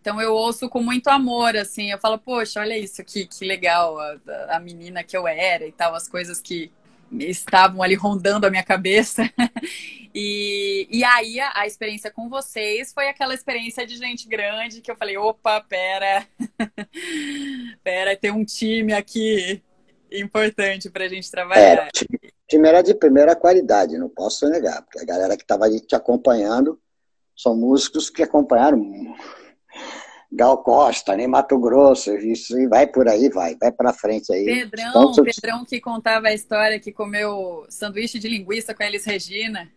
[0.00, 3.98] Então eu ouço com muito amor, assim, eu falo, poxa, olha isso, que, que legal,
[3.98, 4.18] a,
[4.50, 6.70] a menina que eu era e tal, as coisas que
[7.12, 9.22] estavam ali rondando a minha cabeça.
[10.16, 14.88] E, e aí a, a experiência com vocês foi aquela experiência de gente grande que
[14.88, 16.24] eu falei, opa, pera,
[17.82, 19.60] pera, tem um time aqui
[20.12, 21.88] importante pra gente trabalhar.
[21.88, 25.68] É, time, time era de primeira qualidade, não posso negar, porque a galera que estava
[25.68, 26.80] te acompanhando
[27.36, 28.78] são músicos que acompanharam
[30.34, 34.44] Gal Costa, nem Mato Grosso, isso e vai por aí, vai, vai para frente aí.
[34.44, 39.04] Pedrão, Então, Pedrão que contava a história que comeu sanduíche de linguiça com a Elis
[39.04, 39.70] Regina.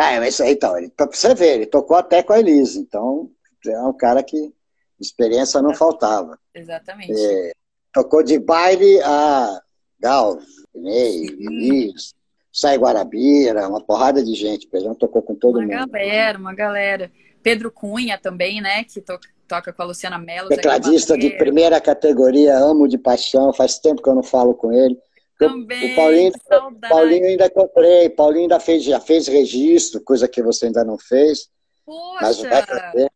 [0.00, 2.78] É, mas isso aí, então, ele, pra você ver, ele tocou até com a Elise,
[2.78, 3.30] então
[3.66, 4.54] é um cara que
[5.00, 6.38] experiência não faltava.
[6.54, 7.12] Exatamente.
[7.12, 7.52] É,
[7.92, 9.60] tocou de baile a
[10.00, 10.38] Gal,
[10.74, 12.14] Ney, Elis,
[12.50, 15.90] Sai Guarabira, uma porrada de gente, Pedrão tocou com todo uma mundo.
[15.92, 17.12] galera, uma galera.
[17.48, 18.84] Pedro Cunha também, né?
[18.84, 20.48] Que to toca com a Luciana Mello.
[20.48, 24.98] Tecladista de primeira categoria, amo de paixão, faz tempo que eu não falo com ele.
[25.38, 26.94] Também, o Paulinho, saudade.
[26.94, 31.48] Paulinho ainda comprei, Paulinho ainda fez, já fez registro, coisa que você ainda não fez.
[31.86, 32.18] Poxa!
[32.20, 33.10] Mas vai fazer.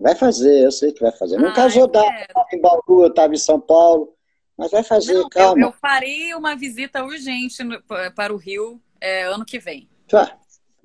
[0.00, 1.36] Vai fazer, eu sei que vai fazer.
[1.38, 4.14] Não Ah, eu eu tava em Bauru, eu estava em São Paulo,
[4.56, 5.60] mas vai fazer, Não, eu, calma.
[5.60, 9.88] eu farei uma visita urgente no- pa- para o Rio é, ano que vem.
[10.08, 10.38] Tá,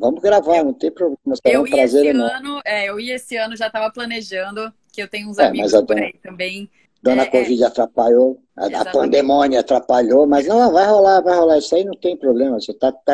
[0.04, 1.18] vamos gravar, não tem problema.
[1.36, 2.36] Será um Eu ia prazer esse enorme.
[2.36, 5.72] ano, é, eu ia esse ano, já estava planejando, que eu tenho uns É, amigos
[5.72, 6.70] por aí também.
[7.02, 11.58] Dona É, Covid atrapalhou, a, a pandemônia atrapalhou, mas não, vai rolar, vai rolar.
[11.58, 12.60] Isso aí não tem problema.
[12.60, 13.14] Você tá, tá,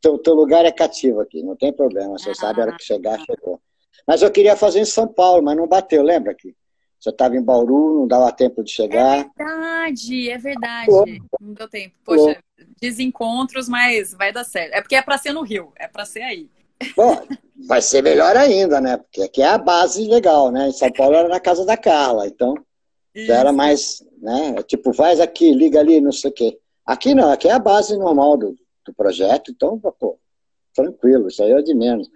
[0.00, 2.18] teu, teu lugar é cativo aqui, não tem problema.
[2.18, 2.34] Você Ah.
[2.34, 3.58] sabe a hora que chegar, chegou.
[4.06, 6.54] Mas eu queria fazer em São Paulo, mas não bateu, lembra que
[7.00, 9.26] você estava em Bauru, não dava tempo de É chegar.
[9.36, 11.22] verdade, é verdade.
[11.40, 11.96] Não deu tempo.
[12.04, 12.38] Poxa,
[12.80, 14.74] desencontros, mas vai dar certo.
[14.74, 16.50] É porque é para ser no Rio, é para ser aí.
[16.96, 17.22] Bom,
[17.66, 18.96] vai ser melhor ainda, né?
[18.98, 20.68] Porque aqui é a base legal, né?
[20.68, 22.54] Em São Paulo era na casa da Carla, então
[23.14, 24.62] já era mais, né?
[24.62, 26.58] Tipo, faz aqui, liga ali, não sei o quê.
[26.86, 30.18] Aqui não, aqui é a base normal do, do projeto, então, pô,
[30.74, 32.08] tranquilo, isso aí é de menos.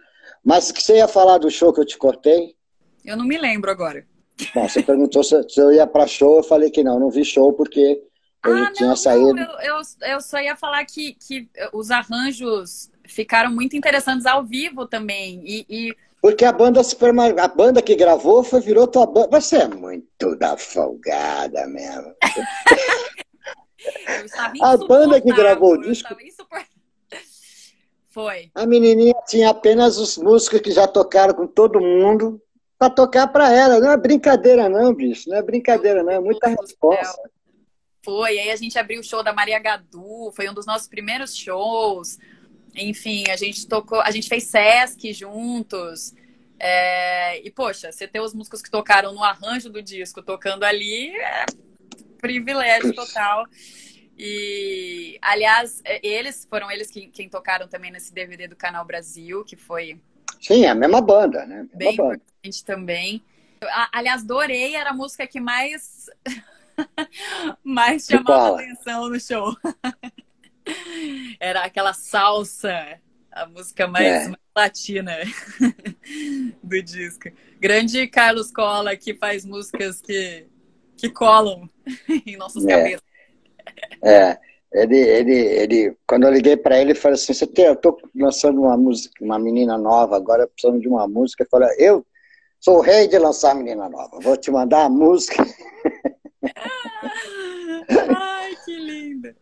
[0.42, 2.54] Mas o que você ia falar do show que eu te cortei?
[3.04, 4.06] Eu não me lembro agora.
[4.54, 7.24] Bom, você perguntou se, se eu ia pra show, eu falei que não, não vi
[7.24, 8.02] show porque
[8.44, 9.34] eu Ah, tinha não, saído.
[9.34, 14.42] não, eu, eu, eu só ia falar que, que os arranjos ficaram muito interessantes ao
[14.42, 15.40] vivo também.
[15.44, 19.40] E, e Porque a banda super a banda que gravou foi virou tua banda.
[19.40, 22.14] Você é muito da folgada mesmo.
[24.62, 26.16] A banda que gravou o disco-.
[28.08, 28.50] Foi.
[28.54, 32.40] A menininha tinha apenas os músicos que já tocaram com todo mundo
[32.78, 33.80] pra tocar pra ela.
[33.80, 35.28] Não é brincadeira não, bicho.
[35.28, 37.30] Não é brincadeira não, é muita resposta.
[38.04, 38.38] Foi.
[38.38, 42.18] Aí a gente abriu o show da Maria Gadu, foi um dos nossos primeiros shows.
[42.74, 46.12] Enfim, a gente tocou, a gente fez Sesc juntos.
[46.58, 51.14] É, e, poxa, você ter os músicos que tocaram no arranjo do disco tocando ali
[51.16, 51.46] é
[52.20, 53.46] privilégio total.
[54.16, 59.44] E, aliás, é, eles foram eles que, quem tocaram também nesse DVD do Canal Brasil,
[59.44, 60.00] que foi
[60.46, 61.66] Sim, é a mesma banda, né?
[61.72, 62.22] A bem mesma banda.
[62.42, 63.22] importante também.
[63.92, 66.07] Aliás, Dorei era a música que mais
[67.64, 69.57] mais chamava atenção no show.
[71.40, 74.28] Era aquela salsa, a música mais, É.
[74.28, 75.12] mais latina
[76.62, 77.28] do disco.
[77.61, 80.46] Grande Carlos Cola que faz músicas que
[80.96, 81.68] que colam
[82.24, 82.68] em nossas É.
[82.68, 83.02] cabeças.
[84.02, 84.38] É,
[84.74, 87.96] ele, ele, ele, quando eu liguei pra ele, ele falou assim: Você tem, eu tô
[88.14, 91.44] lançando uma música, uma menina nova, agora precisando de uma música.
[91.44, 92.04] Eu falei: Eu
[92.58, 95.42] sou o rei de lançar menina nova, vou te mandar a música.
[98.18, 99.37] Ai, que linda.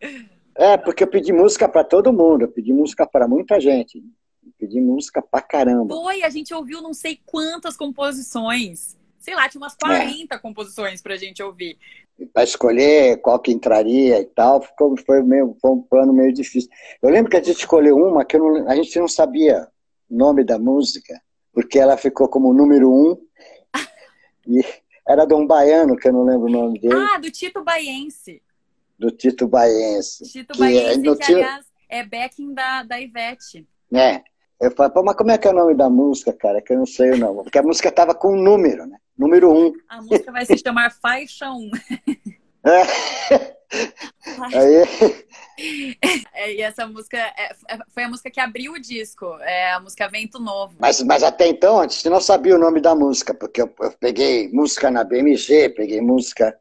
[0.55, 4.51] É, porque eu pedi música pra todo mundo, eu pedi música pra muita gente, eu
[4.59, 5.95] pedi música pra caramba.
[5.95, 8.95] Foi, a gente ouviu não sei quantas composições.
[9.23, 9.63] Sei lá, tinha É.
[9.63, 11.77] umas 40 composições pra gente ouvir.
[12.33, 16.69] Para escolher qual que entraria e tal, ficou, foi, meio, foi um plano meio difícil.
[17.01, 19.67] Eu lembro que a gente escolheu uma que não- a gente não sabia
[20.09, 21.19] o nome da música,
[21.53, 23.17] porque ela ficou como número um,
[24.45, 24.61] e
[25.07, 28.41] era de um baiano, que eu não lembro o nome dele, Ah, do Tito Baiense.
[28.99, 30.25] do Tito Baiense.
[30.29, 33.65] Tito que Baiense, não que, aliás, é backing da, da Ivete.
[33.93, 34.21] É.
[34.61, 36.61] Eu falei, pô, mas como é que é o nome da música, cara?
[36.61, 37.43] Que eu não sei o nome.
[37.43, 38.97] Porque a música tava com um número, né?
[39.17, 39.73] Número um.
[39.89, 41.71] A música vai se chamar Faixa 1.
[42.65, 42.81] É.
[44.55, 45.25] Aí,
[46.33, 49.25] É, e essa música é- é- foi a música que abriu o disco.
[49.41, 50.75] É a música Vento Novo.
[50.79, 53.91] mas, mas até então, antes, eu não sabia o nome da música, porque eu, eu
[53.99, 56.57] peguei música na BMG, peguei música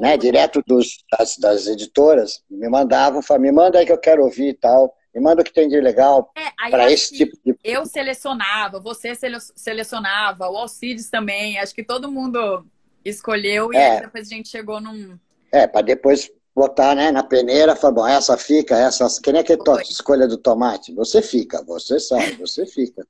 [0.00, 4.22] né, direto dos, das, das editoras, me mandavam, falavam, me manda aí que eu quero
[4.24, 7.56] ouvir e tal, me manda o que tem de legal É, para esse tipo de...
[7.64, 11.58] Eu selecionava, você sele- selecionava, o Alcides também.
[11.58, 12.66] Acho que todo mundo
[13.04, 13.90] escolheu e É.
[13.92, 15.18] aí depois a gente chegou num.
[15.50, 19.06] É, para depois botar né, na peneira, falar, bom, essa fica, essa...
[19.22, 23.06] Que nem aquele to- escolha do tomate, você fica, você sabe, você fica.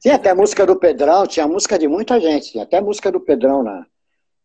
[0.00, 3.62] Tinha até música do Pedrão, tinha música de muita gente, tinha até música do Pedrão
[3.62, 3.86] na,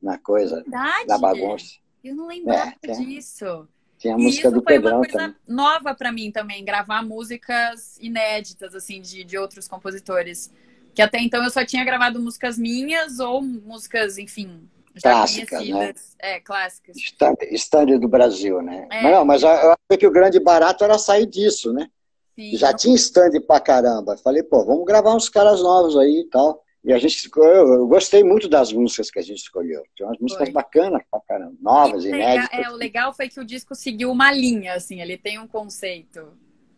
[0.01, 1.07] na coisa, Verdade.
[1.07, 1.65] na bagunça.
[2.03, 3.67] Eu não lembrava É, disso.
[3.97, 5.35] Tinha a E música isso do foi Pedrão uma coisa também.
[5.47, 10.51] nova pra mim também, gravar músicas inéditas, assim, de, de outros compositores.
[10.93, 16.15] Que até então eu só tinha gravado músicas minhas ou músicas, enfim, já Clássicas, conhecidas.
[16.19, 16.97] É, clássicas.
[16.97, 18.87] Stand, stand do Brasil, né?
[18.91, 19.03] É.
[19.03, 21.87] Mas não, mas eu eu acho que o grande barato era sair disso, né?
[22.35, 24.17] Sim, Já tinha stand pra caramba.
[24.17, 26.63] Falei, pô, vamos gravar uns caras novos aí e tal.
[26.87, 29.83] E a gente escolheu, eu gostei muito das músicas que a gente escolheu.
[29.93, 30.53] Tinha umas músicas Foi.
[30.53, 32.59] bacanas pra caramba, novas, E inéditas.
[32.65, 36.29] É, o legal foi que o disco seguiu uma linha, assim, ele tem um conceito.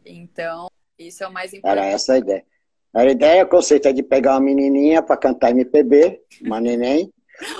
[0.03, 0.67] Então,
[0.97, 1.93] isso é o mais Era importante.
[1.93, 2.45] essa a ideia.
[2.91, 7.13] A ideia, o conceito é de pegar uma menininha pra cantar MPB, uma neném,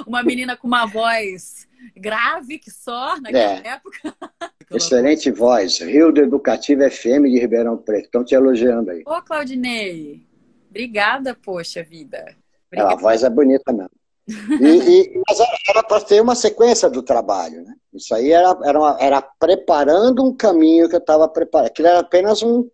[0.07, 3.67] Uma menina com uma voz grave que só naquela É.
[3.75, 4.15] época.
[4.71, 8.05] excelente voz, Rio do Educativo FM de Ribeirão Preto.
[8.05, 9.03] Estão te elogiando aí.
[9.05, 10.27] Ô, Claudinei,
[10.69, 12.35] Obrigada, poxa vida.
[12.67, 12.93] Obrigada.
[12.93, 13.89] a voz é bonita mesmo.
[14.27, 14.29] E,
[15.17, 17.75] e, mas era para ter uma sequência do trabalho, né?
[17.93, 21.67] Isso aí era, era, uma, era preparando um caminho que eu estava preparando.
[21.67, 22.69] Aquilo era apenas um.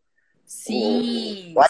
[0.46, 1.54] Sim.
[1.58, 1.62] Um,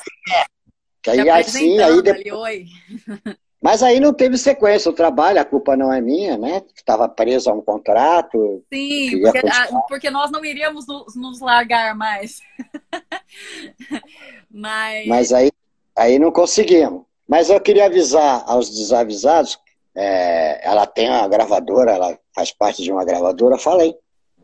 [1.01, 2.67] que aí, assim, aí depois...
[3.65, 6.61] Mas aí não teve sequência, o trabalho, a culpa não é minha, né?
[6.75, 8.63] Estava preso a um contrato.
[8.71, 9.41] Sim, porque,
[9.89, 12.41] porque, nós não iríamos nos, nos largar mais.
[14.51, 15.51] Mas, Mas aí,
[15.95, 17.03] aí não conseguimos.
[17.27, 19.57] Mas eu queria avisar aos desavisados,
[19.95, 23.95] é, ela tem uma gravadora, ela faz parte de uma gravadora, falei.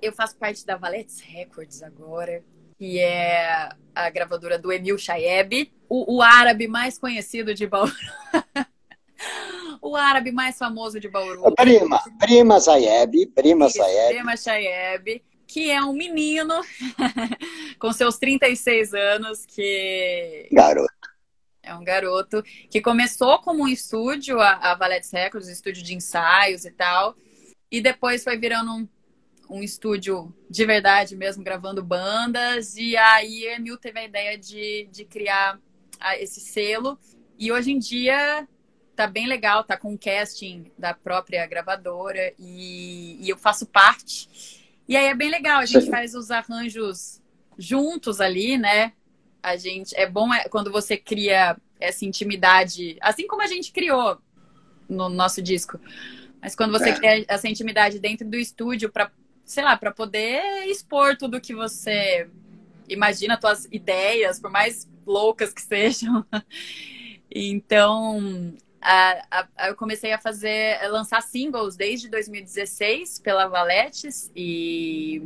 [0.02, 2.44] Eu faço parte da Valetes Records agora,
[2.80, 7.94] que é a gravadora do Emil Shayeb, o, o árabe mais conhecido de Bauru.
[9.82, 11.54] o árabe mais famoso de Bauru.
[11.54, 14.16] Prima, Prima Zayeb, Prima Zayeb.
[14.16, 16.54] Prima Shayeb, que é um menino
[17.78, 20.48] com seus 36 anos que...
[20.52, 21.01] Garoto.
[21.72, 25.96] É um garoto que começou como um estúdio, a, a Valetes Records, um estúdio de
[25.96, 27.16] ensaios e tal,
[27.72, 28.88] e depois foi virando um,
[29.50, 35.06] um estúdio de verdade mesmo, gravando bandas, e aí Emil teve a ideia de, de
[35.06, 35.60] criar
[36.20, 37.00] esse selo,
[37.40, 38.46] e hoje em dia
[38.94, 44.68] tá bem legal, tá com o casting da própria gravadora, e, e eu faço parte.
[44.90, 47.22] E aí é bem legal, a gente faz os arranjos
[47.58, 48.92] juntos ali, né?
[49.42, 54.20] A gente é bom é, quando você cria essa intimidade, assim como a gente criou
[54.88, 55.80] no nosso disco.
[56.42, 56.94] Mas quando você é.
[56.94, 59.12] cria essa intimidade dentro do estúdio para,
[59.46, 62.28] sei lá, para poder expor tudo que você
[62.88, 66.26] imagina, suas ideias, por mais loucas que sejam.
[67.34, 75.22] Então, a, a, eu comecei a fazer, a lançar singles desde 2016 pela Valetes e,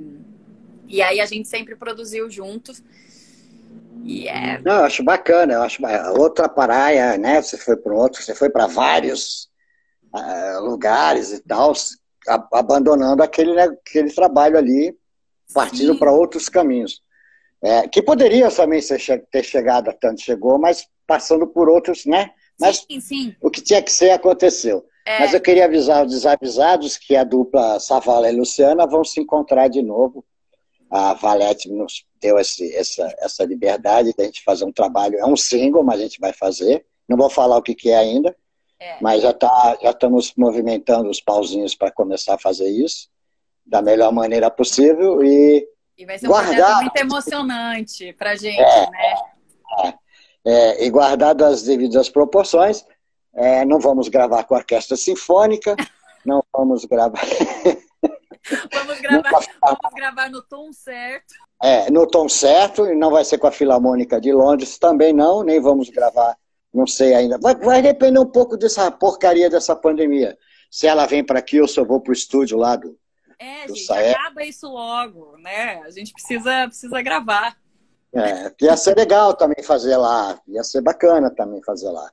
[0.88, 2.84] e aí a gente sempre produziu juntos.
[4.28, 4.60] É...
[4.62, 5.82] Não, eu acho bacana, eu acho
[6.18, 7.42] outra praia, né?
[7.42, 9.50] Você foi para outro, você foi para vários
[10.14, 11.74] uh, lugares e tal,
[12.52, 14.96] abandonando aquele, né, aquele trabalho ali,
[15.54, 17.02] partindo para outros caminhos.
[17.62, 18.80] É, que poderia também
[19.32, 22.32] ter chegado a tanto chegou, mas passando por outros, né?
[22.60, 23.36] Mas sim, sim.
[23.42, 24.86] o que tinha que ser aconteceu.
[25.06, 25.20] É.
[25.20, 29.68] Mas eu queria avisar os desavisados que a dupla Savala e Luciana vão se encontrar
[29.68, 30.24] de novo
[30.96, 35.18] a Valete nos deu esse, essa, essa liberdade de a gente fazer um trabalho.
[35.20, 36.86] É um single, mas a gente vai fazer.
[37.08, 38.36] Não vou falar o que, que é ainda,
[38.80, 38.98] é.
[39.02, 43.10] mas já, tá, já estamos movimentando os pauzinhos para começar a fazer isso
[43.66, 49.16] da melhor maneira possível e, e vai ser um muito emocionante para gente, é, né?
[49.84, 49.94] É,
[50.46, 52.86] é, e guardado as devidas proporções,
[53.34, 55.76] é, não vamos gravar com a orquestra sinfônica,
[56.26, 57.22] não vamos gravar
[58.74, 59.32] Vamos gravar,
[59.62, 61.34] vamos gravar no tom certo.
[61.62, 65.44] É, no tom certo, e não vai ser com a Filarmônica de Londres também não,
[65.44, 66.38] nem vamos gravar,
[66.74, 67.40] não sei ainda.
[67.40, 70.38] Vai, vai depender um pouco dessa porcaria dessa pandemia.
[70.70, 72.98] Se ela vem para aqui ou se eu vou para o estúdio lá do.
[73.40, 74.12] É, do gente, Saé.
[74.12, 75.82] acaba isso logo, né?
[75.84, 77.58] A gente precisa, precisa gravar.
[78.14, 82.10] É, ia ser legal também fazer lá, ia ser bacana também fazer lá.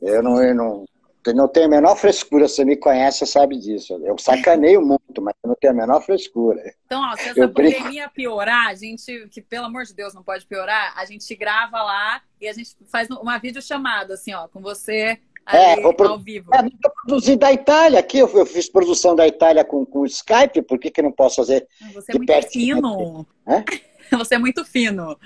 [0.00, 0.84] Eu não, eu não,
[1.26, 3.94] eu não tenho a menor frescura, você me conhece, sabe disso.
[4.04, 6.60] Eu sacaneio muito, mas eu não tenho a menor frescura.
[6.86, 8.14] Então, ó, se essa eu pandemia brinco...
[8.14, 12.22] piorar, a gente, que pelo amor de Deus não pode piorar, a gente grava lá
[12.40, 16.08] e a gente faz uma videochamada, assim, ó, com você é, ali, pro...
[16.08, 16.50] ao vivo.
[16.54, 20.62] É, eu produzi da Itália aqui, eu, eu fiz produção da Itália com, com Skype,
[20.62, 23.26] por que, que não posso fazer Você é muito fino.
[24.18, 25.18] Você é muito fino.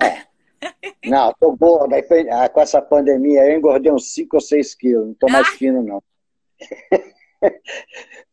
[0.00, 0.33] É.
[1.04, 1.86] Não, tô boa.
[2.30, 5.06] Ah, com essa pandemia eu engordei uns 5 ou 6 quilos.
[5.08, 5.50] Não tô mais ah.
[5.52, 6.02] fino, não.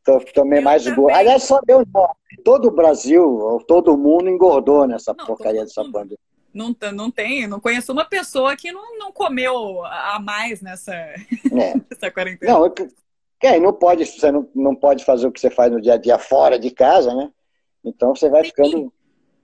[0.04, 1.16] tô, tomei eu mais gordo.
[1.16, 2.16] Aliás, só eu não.
[2.44, 6.18] Todo o Brasil, todo mundo engordou nessa não, porcaria dessa pandemia.
[6.54, 11.16] Não, não tem, não conheço uma pessoa que não, não comeu a mais nessa, é.
[11.90, 12.54] nessa quarentena.
[12.54, 12.74] Não,
[13.40, 15.98] quem não pode, você não, não pode fazer o que você faz no dia a
[15.98, 17.32] dia fora de casa, né?
[17.84, 18.50] Então você vai Sim.
[18.50, 18.94] ficando,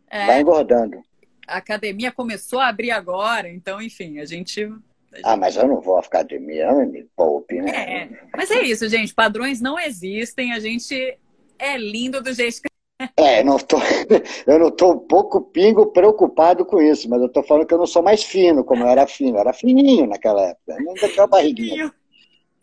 [0.10, 0.26] é.
[0.28, 1.02] vai engordando
[1.48, 4.64] a academia começou a abrir agora, então, enfim, a gente.
[4.64, 5.24] A gente...
[5.24, 7.72] Ah, mas eu não vou à academia, me poupe, né?
[7.72, 9.14] É, mas é isso, gente.
[9.14, 11.18] Padrões não existem, a gente
[11.58, 12.68] é lindo do jeito que.
[13.16, 13.78] É, não tô,
[14.46, 17.78] eu não estou um pouco pingo preocupado com isso, mas eu estou falando que eu
[17.78, 19.38] não sou mais fino, como eu era fino.
[19.38, 21.94] Eu era fininho naquela época, não tinha barriguinha,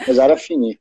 [0.07, 0.79] mas era fininho.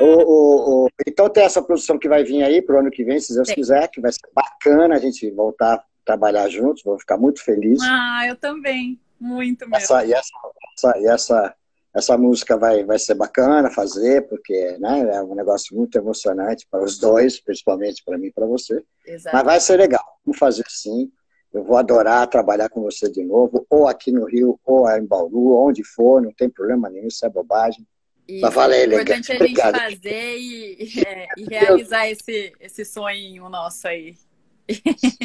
[0.00, 3.04] O, o, o, então tem essa produção que vai vir aí para o ano que
[3.04, 3.54] vem, se Deus Sim.
[3.54, 7.80] quiser, que vai ser bacana a gente voltar trabalhar juntos, vou ficar muito feliz.
[7.82, 9.76] Ah, eu também, muito mesmo.
[9.76, 10.32] Essa, e essa,
[10.76, 11.54] essa, e essa,
[11.94, 16.84] essa música vai, vai ser bacana fazer, porque né, é um negócio muito emocionante para
[16.84, 18.82] os dois, principalmente para mim e para você.
[19.06, 19.36] Exato.
[19.36, 21.10] Mas vai ser legal, vamos fazer sim.
[21.52, 25.56] Eu vou adorar trabalhar com você de novo, ou aqui no Rio, ou em Bauru,
[25.56, 27.86] onde for, não tem problema nenhum, isso é bobagem.
[28.26, 29.78] E Mas aí, é importante a gente Obrigado.
[29.78, 34.16] fazer e, é, e realizar esse, esse sonho nosso aí.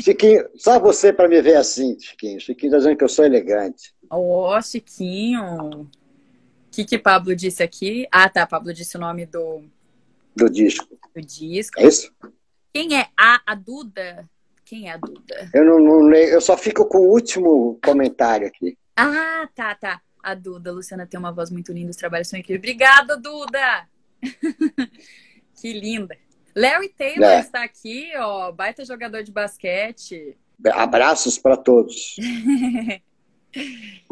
[0.03, 2.39] Chiquinho, só você para me ver assim, Chiquinho.
[2.39, 3.93] Chiquinho tá dizendo que eu sou elegante.
[4.09, 5.81] Ô, oh, Chiquinho.
[5.81, 5.89] O
[6.71, 8.07] que que Pablo disse aqui?
[8.11, 8.45] Ah, tá.
[8.45, 9.63] Pablo disse o nome do...
[10.35, 10.87] Do disco.
[11.15, 11.79] Do disco.
[11.79, 12.11] É isso?
[12.73, 14.29] Quem é a, a Duda?
[14.65, 15.49] Quem é a Duda?
[15.53, 18.77] Eu não, não leio, eu só fico com o último comentário aqui.
[18.95, 20.01] Ah, tá, tá.
[20.21, 22.59] A Duda, a Luciana tem uma voz muito linda, os trabalhos são incríveis.
[22.59, 23.87] Obrigada, Duda!
[25.59, 26.15] que linda.
[26.60, 27.39] Larry Taylor é.
[27.39, 30.38] está aqui, ó, baita jogador de basquete.
[30.74, 32.18] Abraços para todos.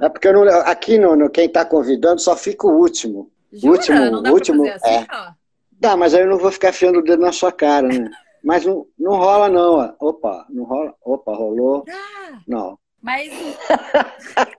[0.02, 3.30] é porque não, aqui no, no quem está convidando só fica o último.
[3.52, 3.74] Jura?
[3.74, 5.16] último, não dá último pra fazer assim, é.
[5.16, 5.32] ó?
[5.74, 8.10] Dá, mas aí eu não vou ficar fiando o dedo na sua cara, né?
[8.44, 9.96] mas não, não rola não.
[10.00, 10.10] Ó.
[10.10, 10.96] Opa, não rola.
[11.04, 11.84] Opa, rolou.
[11.90, 12.80] Ah, não.
[13.02, 13.30] Mas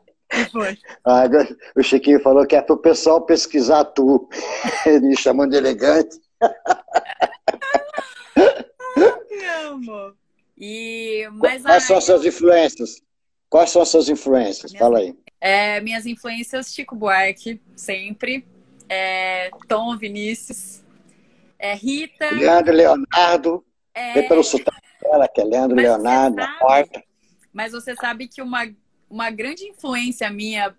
[1.05, 1.23] Ah,
[1.75, 4.29] o Chiquinho falou que é para o pessoal pesquisar tu.
[5.03, 6.21] Me chamando de elegante.
[9.69, 10.15] Amo.
[10.57, 13.03] E, mas Quais são as suas influências?
[13.49, 14.73] Quais são as suas influências?
[14.73, 15.17] Minhas, Fala aí.
[15.41, 18.47] É, minhas influências, Chico Buarque, sempre.
[18.89, 20.83] É, Tom Vinícius.
[21.59, 22.31] É, Rita.
[22.31, 23.65] Leandro Leonardo.
[23.95, 24.15] É...
[24.15, 27.03] Vê pelo sotaque dela, que é Leandro mas Leonardo, na porta.
[27.53, 28.67] Mas você sabe que uma
[29.11, 30.75] uma grande influência minha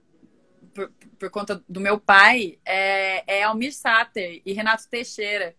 [0.73, 5.55] por, por conta do meu pai é, é Almir Sater e Renato Teixeira.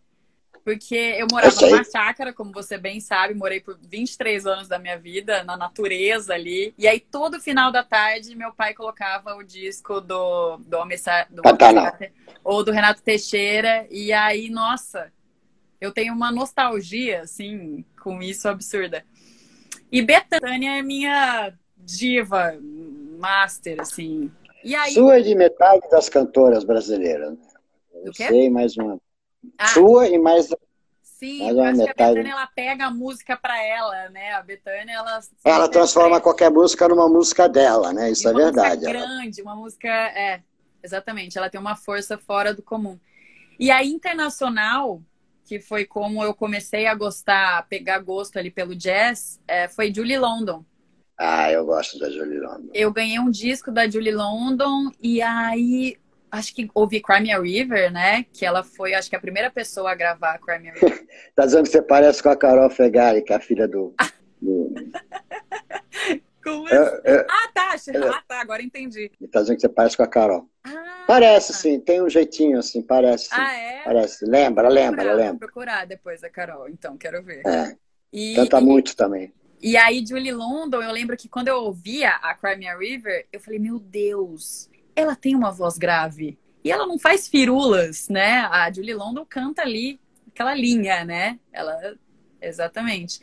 [0.64, 4.98] Porque eu morava numa chácara, como você bem sabe, morei por 23 anos da minha
[4.98, 6.74] vida na natureza ali.
[6.76, 12.12] E aí, todo final da tarde, meu pai colocava o disco do, do Almir Sater
[12.44, 13.86] ou do Renato Teixeira.
[13.90, 15.10] E aí, nossa,
[15.80, 19.04] eu tenho uma nostalgia, assim, com isso absurda.
[19.90, 22.54] E Betânia é minha diva,
[23.18, 24.30] master, assim.
[24.62, 24.92] E aí...
[24.92, 27.30] Sua é de metade das cantoras brasileiras.
[27.30, 27.38] Né?
[28.04, 29.00] Eu sei mais uma.
[29.58, 30.48] Ah, Sua e mais.
[31.02, 31.94] Sim, mais eu acho metade.
[31.94, 34.32] que a Betânia ela pega a música para ela, né?
[34.32, 35.20] A Betânia ela.
[35.44, 38.10] Ela transforma qualquer música numa música dela, né?
[38.10, 38.86] Isso é verdade.
[38.86, 39.88] Uma música grande, uma música.
[39.88, 40.42] É,
[40.82, 41.36] exatamente.
[41.36, 42.98] Ela tem uma força fora do comum.
[43.58, 45.02] E a internacional,
[45.44, 49.92] que foi como eu comecei a gostar, a pegar gosto ali pelo jazz, é, foi
[49.92, 50.64] Julie London.
[51.18, 52.70] Ah, eu gosto da Julie London.
[52.72, 55.98] Eu ganhei um disco da Julie London e aí
[56.30, 58.24] acho que ouvi Crimea River, né?
[58.32, 61.06] Que ela foi, acho que a primeira pessoa a gravar Crimea River.
[61.34, 63.94] tá dizendo que você parece com a Carol Fegari, que é a filha do.
[64.40, 64.74] do...
[66.42, 67.00] Como é, assim?
[67.04, 67.74] é, ah, tá.
[68.08, 68.40] Ah, tá.
[68.40, 69.10] Agora entendi.
[69.30, 70.48] Tá dizendo que você parece com a Carol.
[70.64, 71.58] Ah, parece, tá.
[71.58, 71.78] sim.
[71.78, 73.24] Tem um jeitinho assim, parece.
[73.24, 73.34] Sim.
[73.36, 73.82] Ah, é?
[73.84, 74.24] Parece.
[74.24, 75.30] Lembra, vou lembra, procurar, lembra.
[75.32, 77.42] Vou procurar depois a Carol, então, quero ver.
[77.46, 77.76] É.
[78.10, 78.64] E, Canta e...
[78.64, 79.32] muito também.
[79.62, 83.58] E aí, Julie London, eu lembro que quando eu ouvia a Crimea River, eu falei,
[83.58, 84.69] meu Deus,
[85.00, 86.38] ela tem uma voz grave.
[86.62, 88.40] E ela não faz firulas, né?
[88.50, 89.98] A Julie London canta ali
[90.28, 91.38] aquela linha, né?
[91.52, 91.96] Ela,
[92.40, 93.20] exatamente.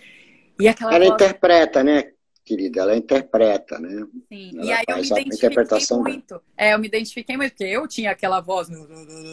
[0.60, 1.22] E aquela ela voz...
[1.22, 2.12] interpreta, né?
[2.48, 4.08] querida, ela interpreta, né?
[4.32, 6.42] Sim, ela e aí eu me identifiquei muito.
[6.56, 8.70] É, eu me identifiquei muito, porque eu tinha aquela voz,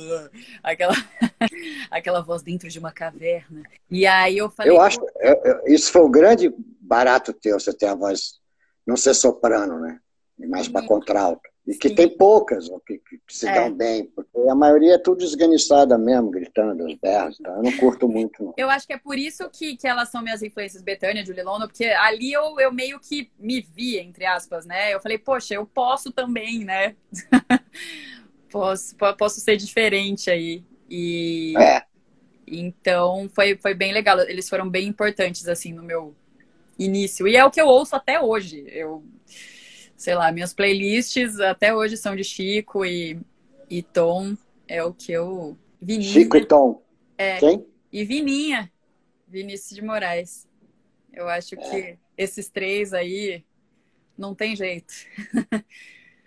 [0.62, 0.94] aquela,
[1.92, 3.62] aquela voz dentro de uma caverna.
[3.88, 4.72] E aí eu falei.
[4.72, 8.40] Eu acho, eu, eu, isso foi o grande barato teu, você ter a voz,
[8.84, 10.00] não ser soprano, né?
[10.36, 11.48] Mais para contralto.
[11.66, 11.78] E Sim.
[11.78, 13.54] que tem poucas que, que, se é.
[13.54, 17.38] dão bem, porque a maioria é tudo esganiçada mesmo, gritando os berros.
[17.38, 17.50] Tá?
[17.52, 18.54] Eu não curto muito, não.
[18.56, 21.66] Eu acho que é por isso que, que elas são minhas influências, Betânia, Julie London,
[21.66, 24.92] porque ali eu, eu meio que me vi, entre aspas, né?
[24.92, 26.94] Eu falei, poxa, eu posso também, né?
[28.52, 30.62] posso, posso ser diferente aí.
[30.90, 31.54] E.
[31.56, 31.82] É.
[32.46, 34.20] Então foi, foi bem legal.
[34.20, 36.14] Eles foram bem importantes, assim, no meu
[36.78, 37.26] início.
[37.26, 38.64] E é o que eu ouço até hoje.
[38.68, 39.02] Eu
[40.04, 43.18] sei lá, minhas playlists até hoje são de Chico e,
[43.70, 44.36] e Tom.
[44.68, 45.56] É o que eu.
[46.02, 46.82] Chico e Tom.
[47.16, 47.38] É.
[47.38, 47.66] Quem?
[47.90, 48.70] E Vininha.
[49.26, 50.46] Vinícius de Moraes.
[51.10, 51.96] Eu acho que é.
[52.18, 53.42] esses três aí
[54.16, 54.92] não tem jeito.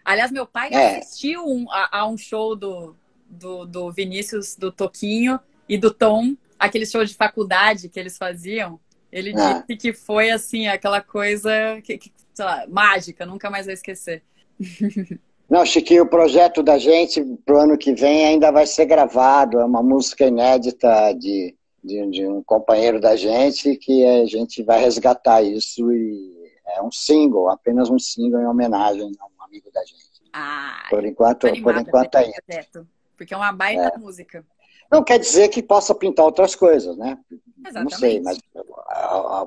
[0.04, 0.98] Aliás, meu pai é.
[0.98, 2.96] assistiu um, a, a, um show do,
[3.30, 8.80] do, do Vinícius, do Toquinho e do Tom, aquele show de faculdade que eles faziam.
[9.12, 9.64] Ele ah.
[9.68, 14.22] disse que foi assim, aquela coisa que, que sei lá, mágica, nunca mais vou esquecer.
[15.50, 19.60] Não, Chiquinho, o projeto da gente pro ano que vem ainda vai ser gravado.
[19.60, 24.82] É uma música inédita de, de, de, um companheiro da gente que a gente vai
[24.82, 29.84] resgatar isso e é um single, apenas um single em homenagem a um amigo da
[29.84, 30.06] gente.
[30.34, 32.86] Ah, por enquanto, por enquanto é isso.
[33.16, 33.98] Porque é uma baita é.
[33.98, 34.46] música.
[34.92, 37.18] Não quer dizer que possa pintar outras coisas, né?
[37.66, 37.92] Exatamente.
[37.92, 38.38] Não sei, mas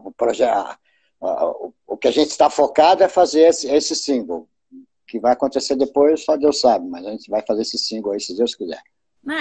[0.02, 0.76] o projeto
[1.20, 4.48] o que a gente está focado é fazer esse, esse single.
[4.72, 8.12] O que vai acontecer depois, só Deus sabe, mas a gente vai fazer esse single
[8.12, 8.80] aí, se Deus quiser.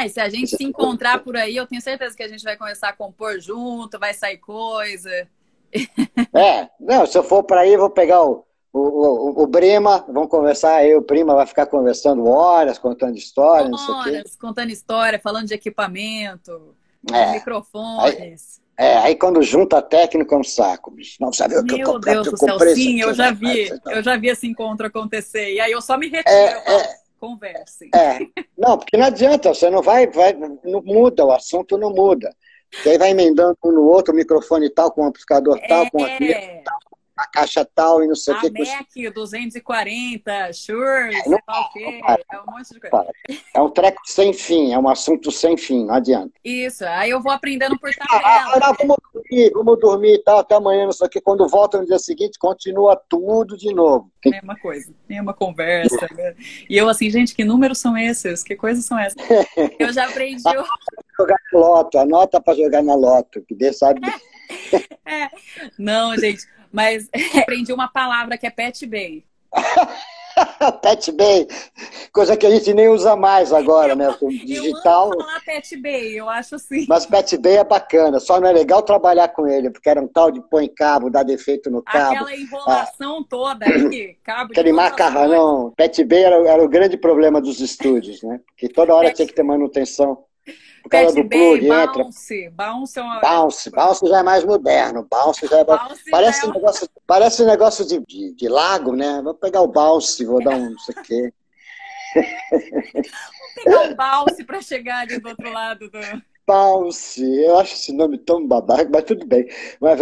[0.05, 2.57] E se a gente se encontrar por aí, eu tenho certeza que a gente vai
[2.57, 5.09] começar a compor junto, vai sair coisa.
[6.33, 10.29] É, não, se eu for para aí, vou pegar o, o, o, o Brima, vamos
[10.29, 14.29] conversar, aí o Prima vai ficar conversando horas, contando história, horas, não sei o quê.
[14.39, 16.75] contando história, falando de equipamento,
[17.11, 18.59] é, microfones.
[18.59, 21.17] Aí, é, aí quando junta técnico é um saco, bicho.
[21.19, 24.01] Não sabe o que Meu eu comprei, Deus do céu, sim, eu já vi, eu
[24.01, 25.53] já vi esse encontro acontecer.
[25.53, 27.89] E aí eu só me retiro, é, é, conversem.
[27.93, 28.19] É,
[28.57, 30.31] não, porque não adianta, você não vai, vai,
[30.63, 32.33] não muda, o assunto não muda.
[32.71, 36.01] Porque aí vai emendando um no outro, o microfone tal, com o amplificador tal, com
[36.01, 36.79] aquilo tal,
[37.19, 38.47] a caixa tal e não sei o que.
[38.47, 43.11] A Mac 240, Shure, é, não, tal que, é um monte de coisa.
[43.53, 46.31] É um treco sem fim, é um assunto sem fim, não adianta.
[46.43, 48.21] Isso, aí eu vou aprendendo por tabela.
[48.23, 51.19] Ah, ah, vamos dormir, vamos dormir e tal, até amanhã, não sei o que.
[51.19, 54.09] Quando volta no dia seguinte, continua tudo de novo.
[54.25, 56.07] Mesma coisa, mesma conversa.
[56.15, 56.35] Né?
[56.69, 58.43] E eu assim, gente, que números são esses?
[58.43, 59.17] Que coisas são essas?
[59.79, 60.41] Eu já aprendi...
[60.41, 64.01] jogar na loto, anota para jogar na loto, que Deus sabe...
[65.05, 65.27] É.
[65.77, 67.09] Não, gente, mas
[67.41, 69.23] aprendi uma palavra que é pet bay.
[70.81, 71.47] pet bay,
[72.11, 74.13] coisa que a gente nem usa mais agora, eu, né?
[74.19, 75.11] Com digital.
[75.11, 76.85] Eu falar pet bay, eu acho assim.
[76.87, 80.07] Mas pet bay é bacana, só não é legal trabalhar com ele, porque era um
[80.07, 82.15] tal de põe cabo, dá defeito no cabo.
[82.15, 83.25] Aquela enrolação ah.
[83.29, 85.73] toda aí, cabo Aquele macarrão.
[85.75, 88.39] Pet bay era, era, o grande problema dos estúdios, né?
[88.47, 89.17] Porque toda hora pet...
[89.17, 90.23] tinha que ter manutenção.
[90.89, 92.03] Plug, entra.
[92.03, 93.19] Bounce, bounce, é uma...
[93.19, 95.07] bounce, bounce já é mais moderno.
[95.09, 95.63] Bounce já é.
[95.63, 96.53] Bounce parece, é um...
[96.53, 99.21] negócio, parece um negócio de, de, de, lago, né?
[99.23, 101.33] Vou pegar o bounce, vou dar um não sei o quê.
[102.13, 105.99] Vou pegar o bounce para chegar ali do outro lado do.
[106.47, 109.47] Bounce, eu acho esse nome tão babaca, mas tudo bem.
[109.79, 109.99] Mas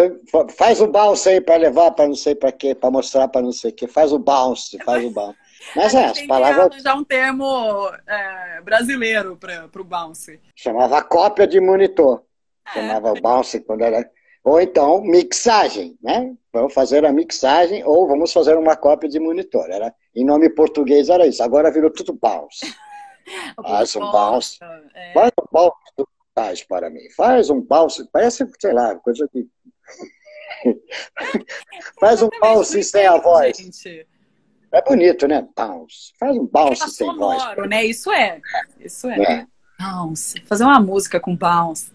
[0.56, 3.52] faz o bounce aí para levar para não sei para quê, para mostrar para não
[3.52, 3.86] sei o quê.
[3.86, 5.38] Faz o bounce, faz o bounce.
[5.76, 6.82] Mas é, as palavras.
[6.82, 10.40] já um termo é, brasileiro para o bounce.
[10.56, 12.24] Chamava cópia de monitor.
[12.68, 12.74] É.
[12.74, 14.10] Chamava o bounce quando era.
[14.44, 16.34] Ou então mixagem, né?
[16.54, 19.70] Vamos fazer a mixagem ou vamos fazer uma cópia de monitor.
[19.70, 21.44] Era, em nome português era isso.
[21.44, 22.74] Agora virou tudo bounce.
[23.62, 24.58] Faz um bounce.
[24.96, 25.14] É.
[25.14, 26.08] Faz um bounce
[26.38, 27.10] faz para mim.
[27.16, 28.08] Faz um bounce.
[28.12, 29.48] Parece, sei lá, coisa que.
[32.00, 33.58] Faz um bounce sem a voz.
[33.58, 34.08] Gente.
[34.72, 35.48] É bonito, né?
[35.56, 36.14] Bounce.
[36.20, 37.70] Faz um bounce é sem sonoro, voz.
[37.70, 37.86] né?
[37.86, 38.42] Isso é.
[38.80, 39.22] Isso é.
[39.22, 39.48] é.
[39.80, 40.42] Bounce.
[40.46, 41.92] Fazer uma música com bounce.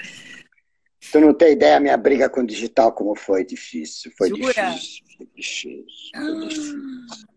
[1.10, 4.10] Tu não tem ideia a minha briga com o digital como foi difícil.
[4.16, 4.70] Foi Jura?
[4.70, 5.04] difícil.
[5.16, 5.82] Foi difícil.
[6.14, 7.32] Foi difícil.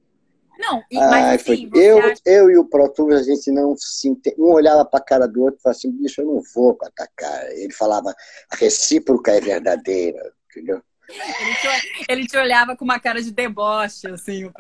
[0.58, 2.22] Não, mas assim, eu, acha...
[2.26, 5.42] eu e o Pro Tools, a gente não se Um olhava para a cara do
[5.44, 7.52] outro e falava assim, bicho, eu não vou atacar.
[7.52, 8.16] Ele falava,
[8.50, 10.82] a recíproca é verdadeira, entendeu?
[11.08, 14.52] Ele te, ele te, olhava com uma cara de deboche, assim, o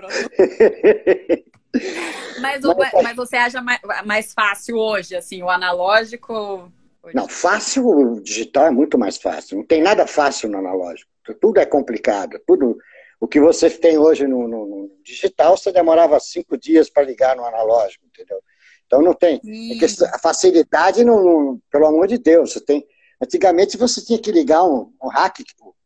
[2.39, 6.72] mas, mas, mas você acha mais, mais, fácil hoje, assim, o analógico?
[7.14, 9.58] Não, fácil, o digital é muito mais fácil.
[9.58, 11.12] Não tem nada fácil no analógico.
[11.39, 12.39] Tudo é complicado.
[12.48, 12.78] Tudo,
[13.20, 17.36] o que você tem hoje no, no, no digital, você demorava cinco dias para ligar
[17.36, 18.39] no analógico, entendeu?
[18.86, 19.41] Então não tem.
[19.43, 22.86] É a facilidade, não, não, pelo amor de Deus, você tem.
[23.22, 25.39] Antigamente você tinha que ligar um, um hack,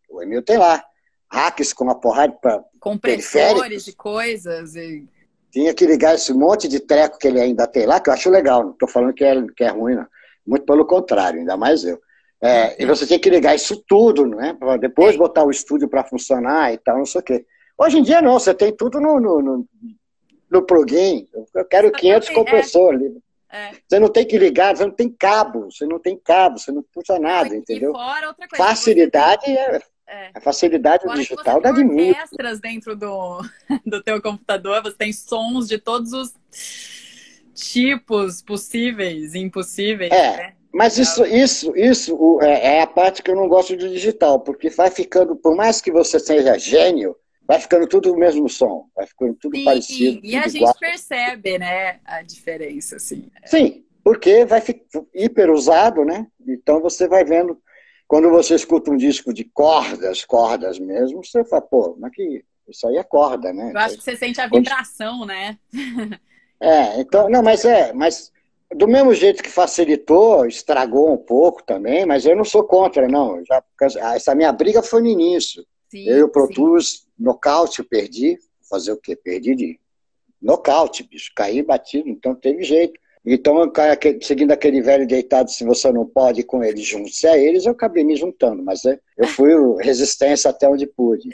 [0.09, 0.83] o Emil tem lá.
[1.31, 4.75] Hacks com uma porrada para Compressores e coisas.
[4.75, 5.07] E...
[5.51, 8.29] Tinha que ligar esse monte de treco que ele ainda tem lá, que eu acho
[8.29, 8.63] legal.
[8.63, 10.07] Não estou falando que é, que é ruim, não.
[10.45, 11.99] Muito pelo contrário, ainda mais eu.
[12.41, 14.55] É, e você tinha que ligar isso tudo, né?
[14.57, 15.17] Para depois é.
[15.17, 17.45] botar o estúdio para funcionar e tal, não sei o quê.
[17.77, 19.65] Hoje em dia não, você tem tudo no, no, no,
[20.49, 21.27] no plugin.
[21.53, 23.11] Eu quero 500 compressores.
[23.51, 23.71] É.
[23.87, 26.83] Você não tem que ligar, você não tem cabo, você não tem cabo, você não
[26.93, 27.91] puxa nada, entendeu?
[27.91, 29.57] Fora, coisa, Facilidade tem...
[29.57, 30.31] é é.
[30.33, 32.09] A facilidade Agora digital dá de mim.
[32.09, 33.41] orquestras dentro do,
[33.85, 36.33] do teu computador, você tem sons de todos os
[37.53, 40.11] tipos possíveis e impossíveis.
[40.11, 40.53] É, né?
[40.73, 44.69] mas isso, isso, isso é, é a parte que eu não gosto do digital, porque
[44.69, 47.15] vai ficando, por mais que você seja gênio,
[47.47, 50.19] vai ficando tudo o mesmo som, vai ficando tudo sim, parecido.
[50.23, 50.49] E a igual.
[50.49, 53.29] gente percebe, né, a diferença, assim.
[53.45, 56.25] Sim, porque vai ficar hiper usado, né?
[56.47, 57.59] Então você vai vendo
[58.09, 62.87] quando você escuta um disco de cordas, cordas mesmo, você fala, pô, mas que isso
[62.87, 63.71] aí é corda, né?
[63.71, 65.57] Eu acho que você sente a vibração, né?
[66.61, 68.33] É, então, não, mas é, mas
[68.75, 73.41] do mesmo jeito que facilitou, estragou um pouco também, mas eu não sou contra, não.
[73.45, 73.63] Já,
[74.13, 75.65] essa minha briga foi no início.
[75.87, 78.37] Sim, eu e o Pro Tools, nocaute, eu perdi.
[78.69, 79.15] Fazer o quê?
[79.15, 79.79] Perdi de
[80.41, 81.31] nocaute, bicho.
[81.33, 82.99] Caí batido, então teve jeito.
[83.25, 83.71] Então,
[84.21, 88.03] seguindo aquele velho deitado, se você não pode com eles, junte-se a eles, eu acabei
[88.03, 89.51] me juntando, mas né, eu fui
[89.81, 91.29] resistência até onde pude.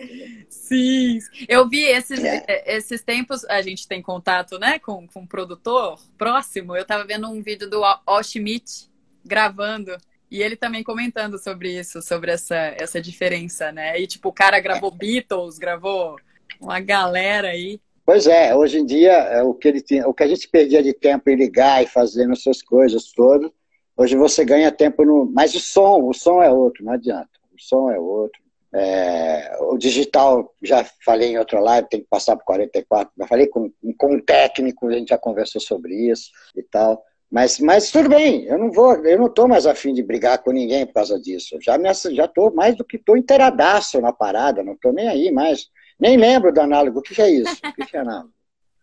[0.49, 2.43] Sim, eu vi esses, é.
[2.47, 2.77] é.
[2.77, 7.29] esses tempos, a gente tem contato né, com, com um produtor próximo, eu estava vendo
[7.29, 8.89] um vídeo do Al Schmidt
[9.23, 9.95] gravando,
[10.29, 13.99] e ele também comentando sobre isso, sobre essa, essa diferença, né?
[13.99, 16.17] E tipo, o cara gravou Beatles, gravou
[16.59, 17.79] uma galera aí.
[18.05, 20.83] Pois é, hoje em dia, é o que, ele tinha, o que a gente perdia
[20.83, 23.49] de tempo em ligar e fazendo essas coisas todas,
[23.97, 25.25] hoje você ganha tempo no.
[25.33, 27.29] Mas o som, o som é outro, não adianta.
[27.51, 28.39] O som é outro.
[28.71, 33.11] É, o digital, já falei em outra live, tem que passar por 44.
[33.17, 37.01] Já falei com, com um técnico, a gente já conversou sobre isso e tal.
[37.31, 40.51] Mas, mas tudo bem, eu não vou, eu não estou mais afim de brigar com
[40.51, 41.57] ninguém por causa disso.
[41.59, 41.75] Já
[42.11, 45.69] já estou mais do que estou inteiradaço na parada, não estou nem aí mais.
[45.99, 46.99] Nem lembro do análogo.
[46.99, 47.55] O que, é isso?
[47.63, 48.33] O que, é análogo?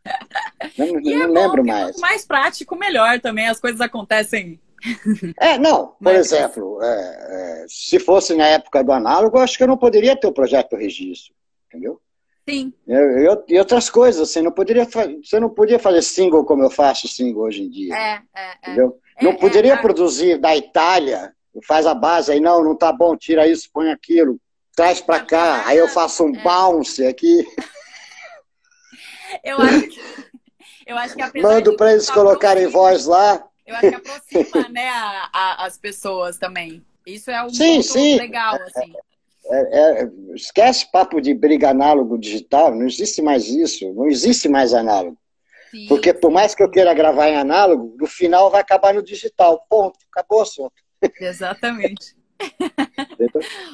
[0.78, 1.92] Não, não é lembro mais.
[1.92, 3.46] Quanto mais prático, melhor também.
[3.46, 4.60] As coisas acontecem.
[5.38, 5.88] É, não.
[5.98, 6.32] Por Mas...
[6.32, 10.26] exemplo, é, é, se fosse na época do análogo, acho que eu não poderia ter
[10.26, 11.34] o projeto registro.
[11.68, 12.00] Entendeu?
[12.48, 12.72] Sim.
[12.86, 17.06] Eu, e outras coisas, assim, não poderia, você não podia fazer single como eu faço
[17.06, 17.94] single hoje em dia.
[17.94, 18.54] É, é, é.
[18.58, 18.98] entendeu?
[19.16, 21.32] É, não poderia produzir da Itália,
[21.64, 24.40] faz a base aí, não, não tá bom, tira isso, põe aquilo
[24.74, 26.42] traz para cá, aí eu faço um é.
[26.42, 27.44] bounce aqui.
[29.42, 30.00] Eu acho que,
[30.86, 33.42] eu acho que Mando para eles colocarem voz lá.
[33.66, 36.84] Eu acho que aproxima, né, a, a, as pessoas também.
[37.06, 38.16] Isso é um sim, ponto sim.
[38.16, 38.92] legal, assim.
[39.46, 44.74] É, é, esquece papo de briga análogo digital, não existe mais isso, não existe mais
[44.74, 45.16] análogo.
[45.70, 45.86] Sim.
[45.88, 49.64] Porque por mais que eu queira gravar em análogo, no final vai acabar no digital.
[49.68, 50.74] Ponto, acabou o assunto.
[51.18, 52.14] Exatamente.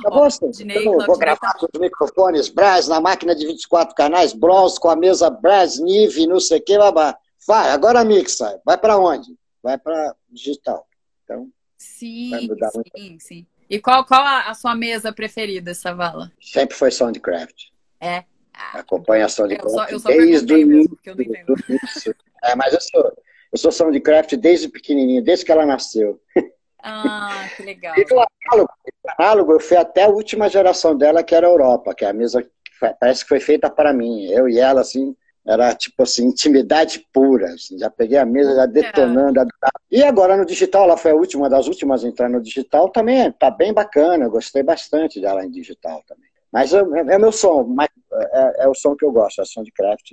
[0.01, 0.51] Acabou, assim.
[0.51, 4.97] Dinei, vou gravar com os microfones Braz na máquina de 24 canais, bronze com a
[4.97, 7.19] mesa Braz, Nive, não sei o que, babá.
[7.47, 8.61] Vai, agora mixa.
[8.65, 9.35] Vai para onde?
[9.63, 10.87] Vai para digital.
[11.25, 11.49] Então,
[11.79, 12.49] sim,
[12.95, 13.47] sim, sim.
[13.71, 16.33] E qual, qual a, a, sua mesa preferida, Savala?
[16.41, 17.67] Sempre foi Soundcraft.
[18.01, 18.25] É.
[18.53, 20.99] Ah, Acompanha a Soundcraft eu só, eu só desde o início.
[22.41, 23.13] É, mas eu sou,
[23.53, 26.21] eu sou Soundcraft desde pequenininho, desde que ela nasceu.
[26.89, 27.95] Ah, que legal.
[27.97, 28.73] E no análogo,
[29.19, 32.13] análogo, eu fui até a última geração dela, que era a Europa, que é a
[32.13, 32.51] mesa que
[33.01, 34.27] parece que foi feita para mim.
[34.27, 35.17] Eu e ela, assim,
[35.47, 37.47] era tipo assim, intimidade pura.
[37.55, 39.41] Assim, já peguei a mesa, já detonando.
[39.91, 43.33] E agora no digital, ela foi a última das últimas a entrar no digital, também
[43.33, 46.29] tá bem bacana, eu gostei bastante dela em digital também.
[46.53, 49.45] Mas é, é o meu som, mas é, é, o som que eu gosto, a
[49.45, 50.13] som de craft.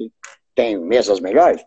[0.53, 1.61] Tem mesas melhores?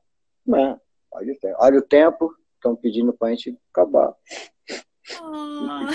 [0.47, 0.81] Não,
[1.13, 1.57] olha o tempo.
[1.59, 4.15] Olha o tempo, estão pedindo para a gente acabar.
[5.21, 5.87] Oh.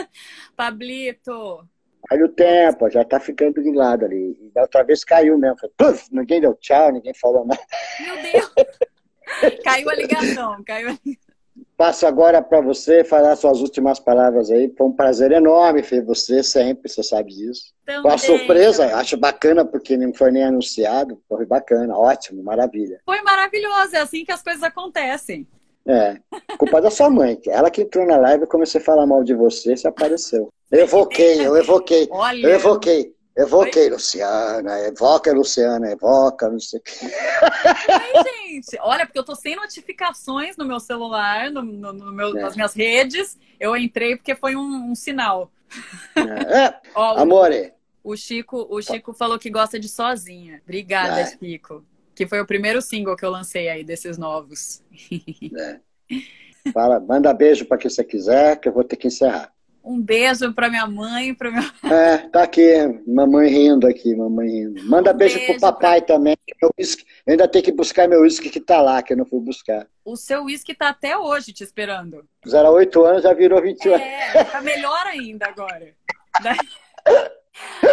[0.56, 1.66] Pablito.
[2.10, 4.36] Olha o tempo, já tá ficando de lado ali.
[4.40, 5.58] E da outra vez caiu mesmo.
[5.58, 7.60] Foi, puff, ninguém deu tchau, ninguém falou nada.
[8.00, 8.52] Meu Deus!
[9.62, 11.30] caiu a ligação, caiu a ligação.
[11.76, 14.72] Passo agora para você falar suas últimas palavras aí.
[14.76, 17.72] Foi um prazer enorme ver você sempre, você sabe disso.
[17.86, 21.22] Também, com a surpresa, acho bacana porque não foi nem anunciado.
[21.28, 23.00] Foi bacana, ótimo, maravilha.
[23.04, 25.46] Foi maravilhoso, é assim que as coisas acontecem.
[25.90, 26.20] É,
[26.56, 27.40] culpa da sua mãe.
[27.48, 30.48] Ela que entrou na live, eu comecei a falar mal de você, você apareceu.
[30.70, 32.46] Eu evoquei, eu evoquei, Olha.
[32.46, 33.12] eu evoquei.
[33.36, 33.90] Evoquei, Oi?
[33.90, 36.92] Luciana, evoca, Luciana, evoca, não sei o quê.
[38.24, 42.42] gente, olha, porque eu tô sem notificações no meu celular, no, no, no meu, é.
[42.42, 43.38] nas minhas redes.
[43.58, 45.50] Eu entrei porque foi um, um sinal.
[46.16, 47.72] É, Ó, amore.
[48.02, 50.60] O Chico, o Chico falou que gosta de sozinha.
[50.64, 51.26] Obrigada, é.
[51.26, 51.84] Chico.
[52.20, 54.82] Que foi o primeiro single que eu lancei aí desses novos.
[56.62, 56.70] É.
[56.70, 59.50] Fala, manda beijo para quem você quiser, que eu vou ter que encerrar.
[59.82, 61.62] Um beijo para minha mãe, para meu.
[61.90, 62.62] É, tá aqui,
[63.06, 64.84] mamãe rindo aqui, mamãe rindo.
[64.84, 66.16] Manda um beijo, beijo pro papai pra...
[66.16, 66.36] também.
[66.60, 66.70] Eu
[67.26, 69.86] ainda tenho que buscar meu uísque que tá lá, que eu não fui buscar.
[70.04, 72.28] O seu uísque tá até hoje te esperando.
[72.52, 74.06] Era 8 anos, já virou 21 anos.
[74.06, 75.94] É, tá melhor ainda agora.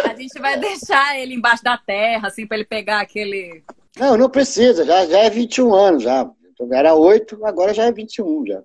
[0.04, 3.62] A gente vai deixar ele embaixo da terra, assim, para ele pegar aquele
[3.98, 6.30] não, não precisa, já, já é 21 anos já.
[6.72, 8.62] Era 8, agora já é 21 já.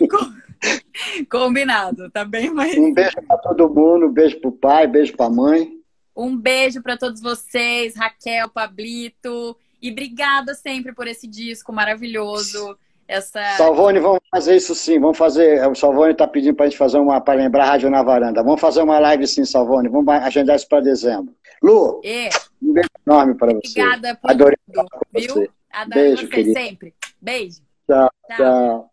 [1.30, 2.76] Combinado, tá bem mais.
[2.76, 5.78] Um beijo para todo mundo, um beijo pro pai, um beijo pra mãe.
[6.16, 9.56] Um beijo para todos vocês, Raquel, Pablito.
[9.80, 12.76] E obrigada sempre por esse disco maravilhoso.
[13.06, 13.40] Essa...
[13.56, 14.98] Salvone, vamos fazer isso sim.
[14.98, 15.66] Vamos fazer.
[15.66, 18.42] O Salvone está pedindo para a gente fazer uma para lembrar a Rádio na Varanda.
[18.42, 19.88] Vamos fazer uma live sim, Salvone.
[19.88, 21.32] Vamos agendar isso para dezembro.
[21.62, 22.28] Lu, e...
[22.62, 23.80] um beijo enorme para você.
[23.80, 25.50] Obrigada por Adorei tudo, viu?
[25.70, 26.52] Adoro beijo, você querido.
[26.58, 26.94] sempre.
[27.20, 27.62] Beijo.
[27.86, 28.36] Tchau, tchau.
[28.36, 28.87] tchau.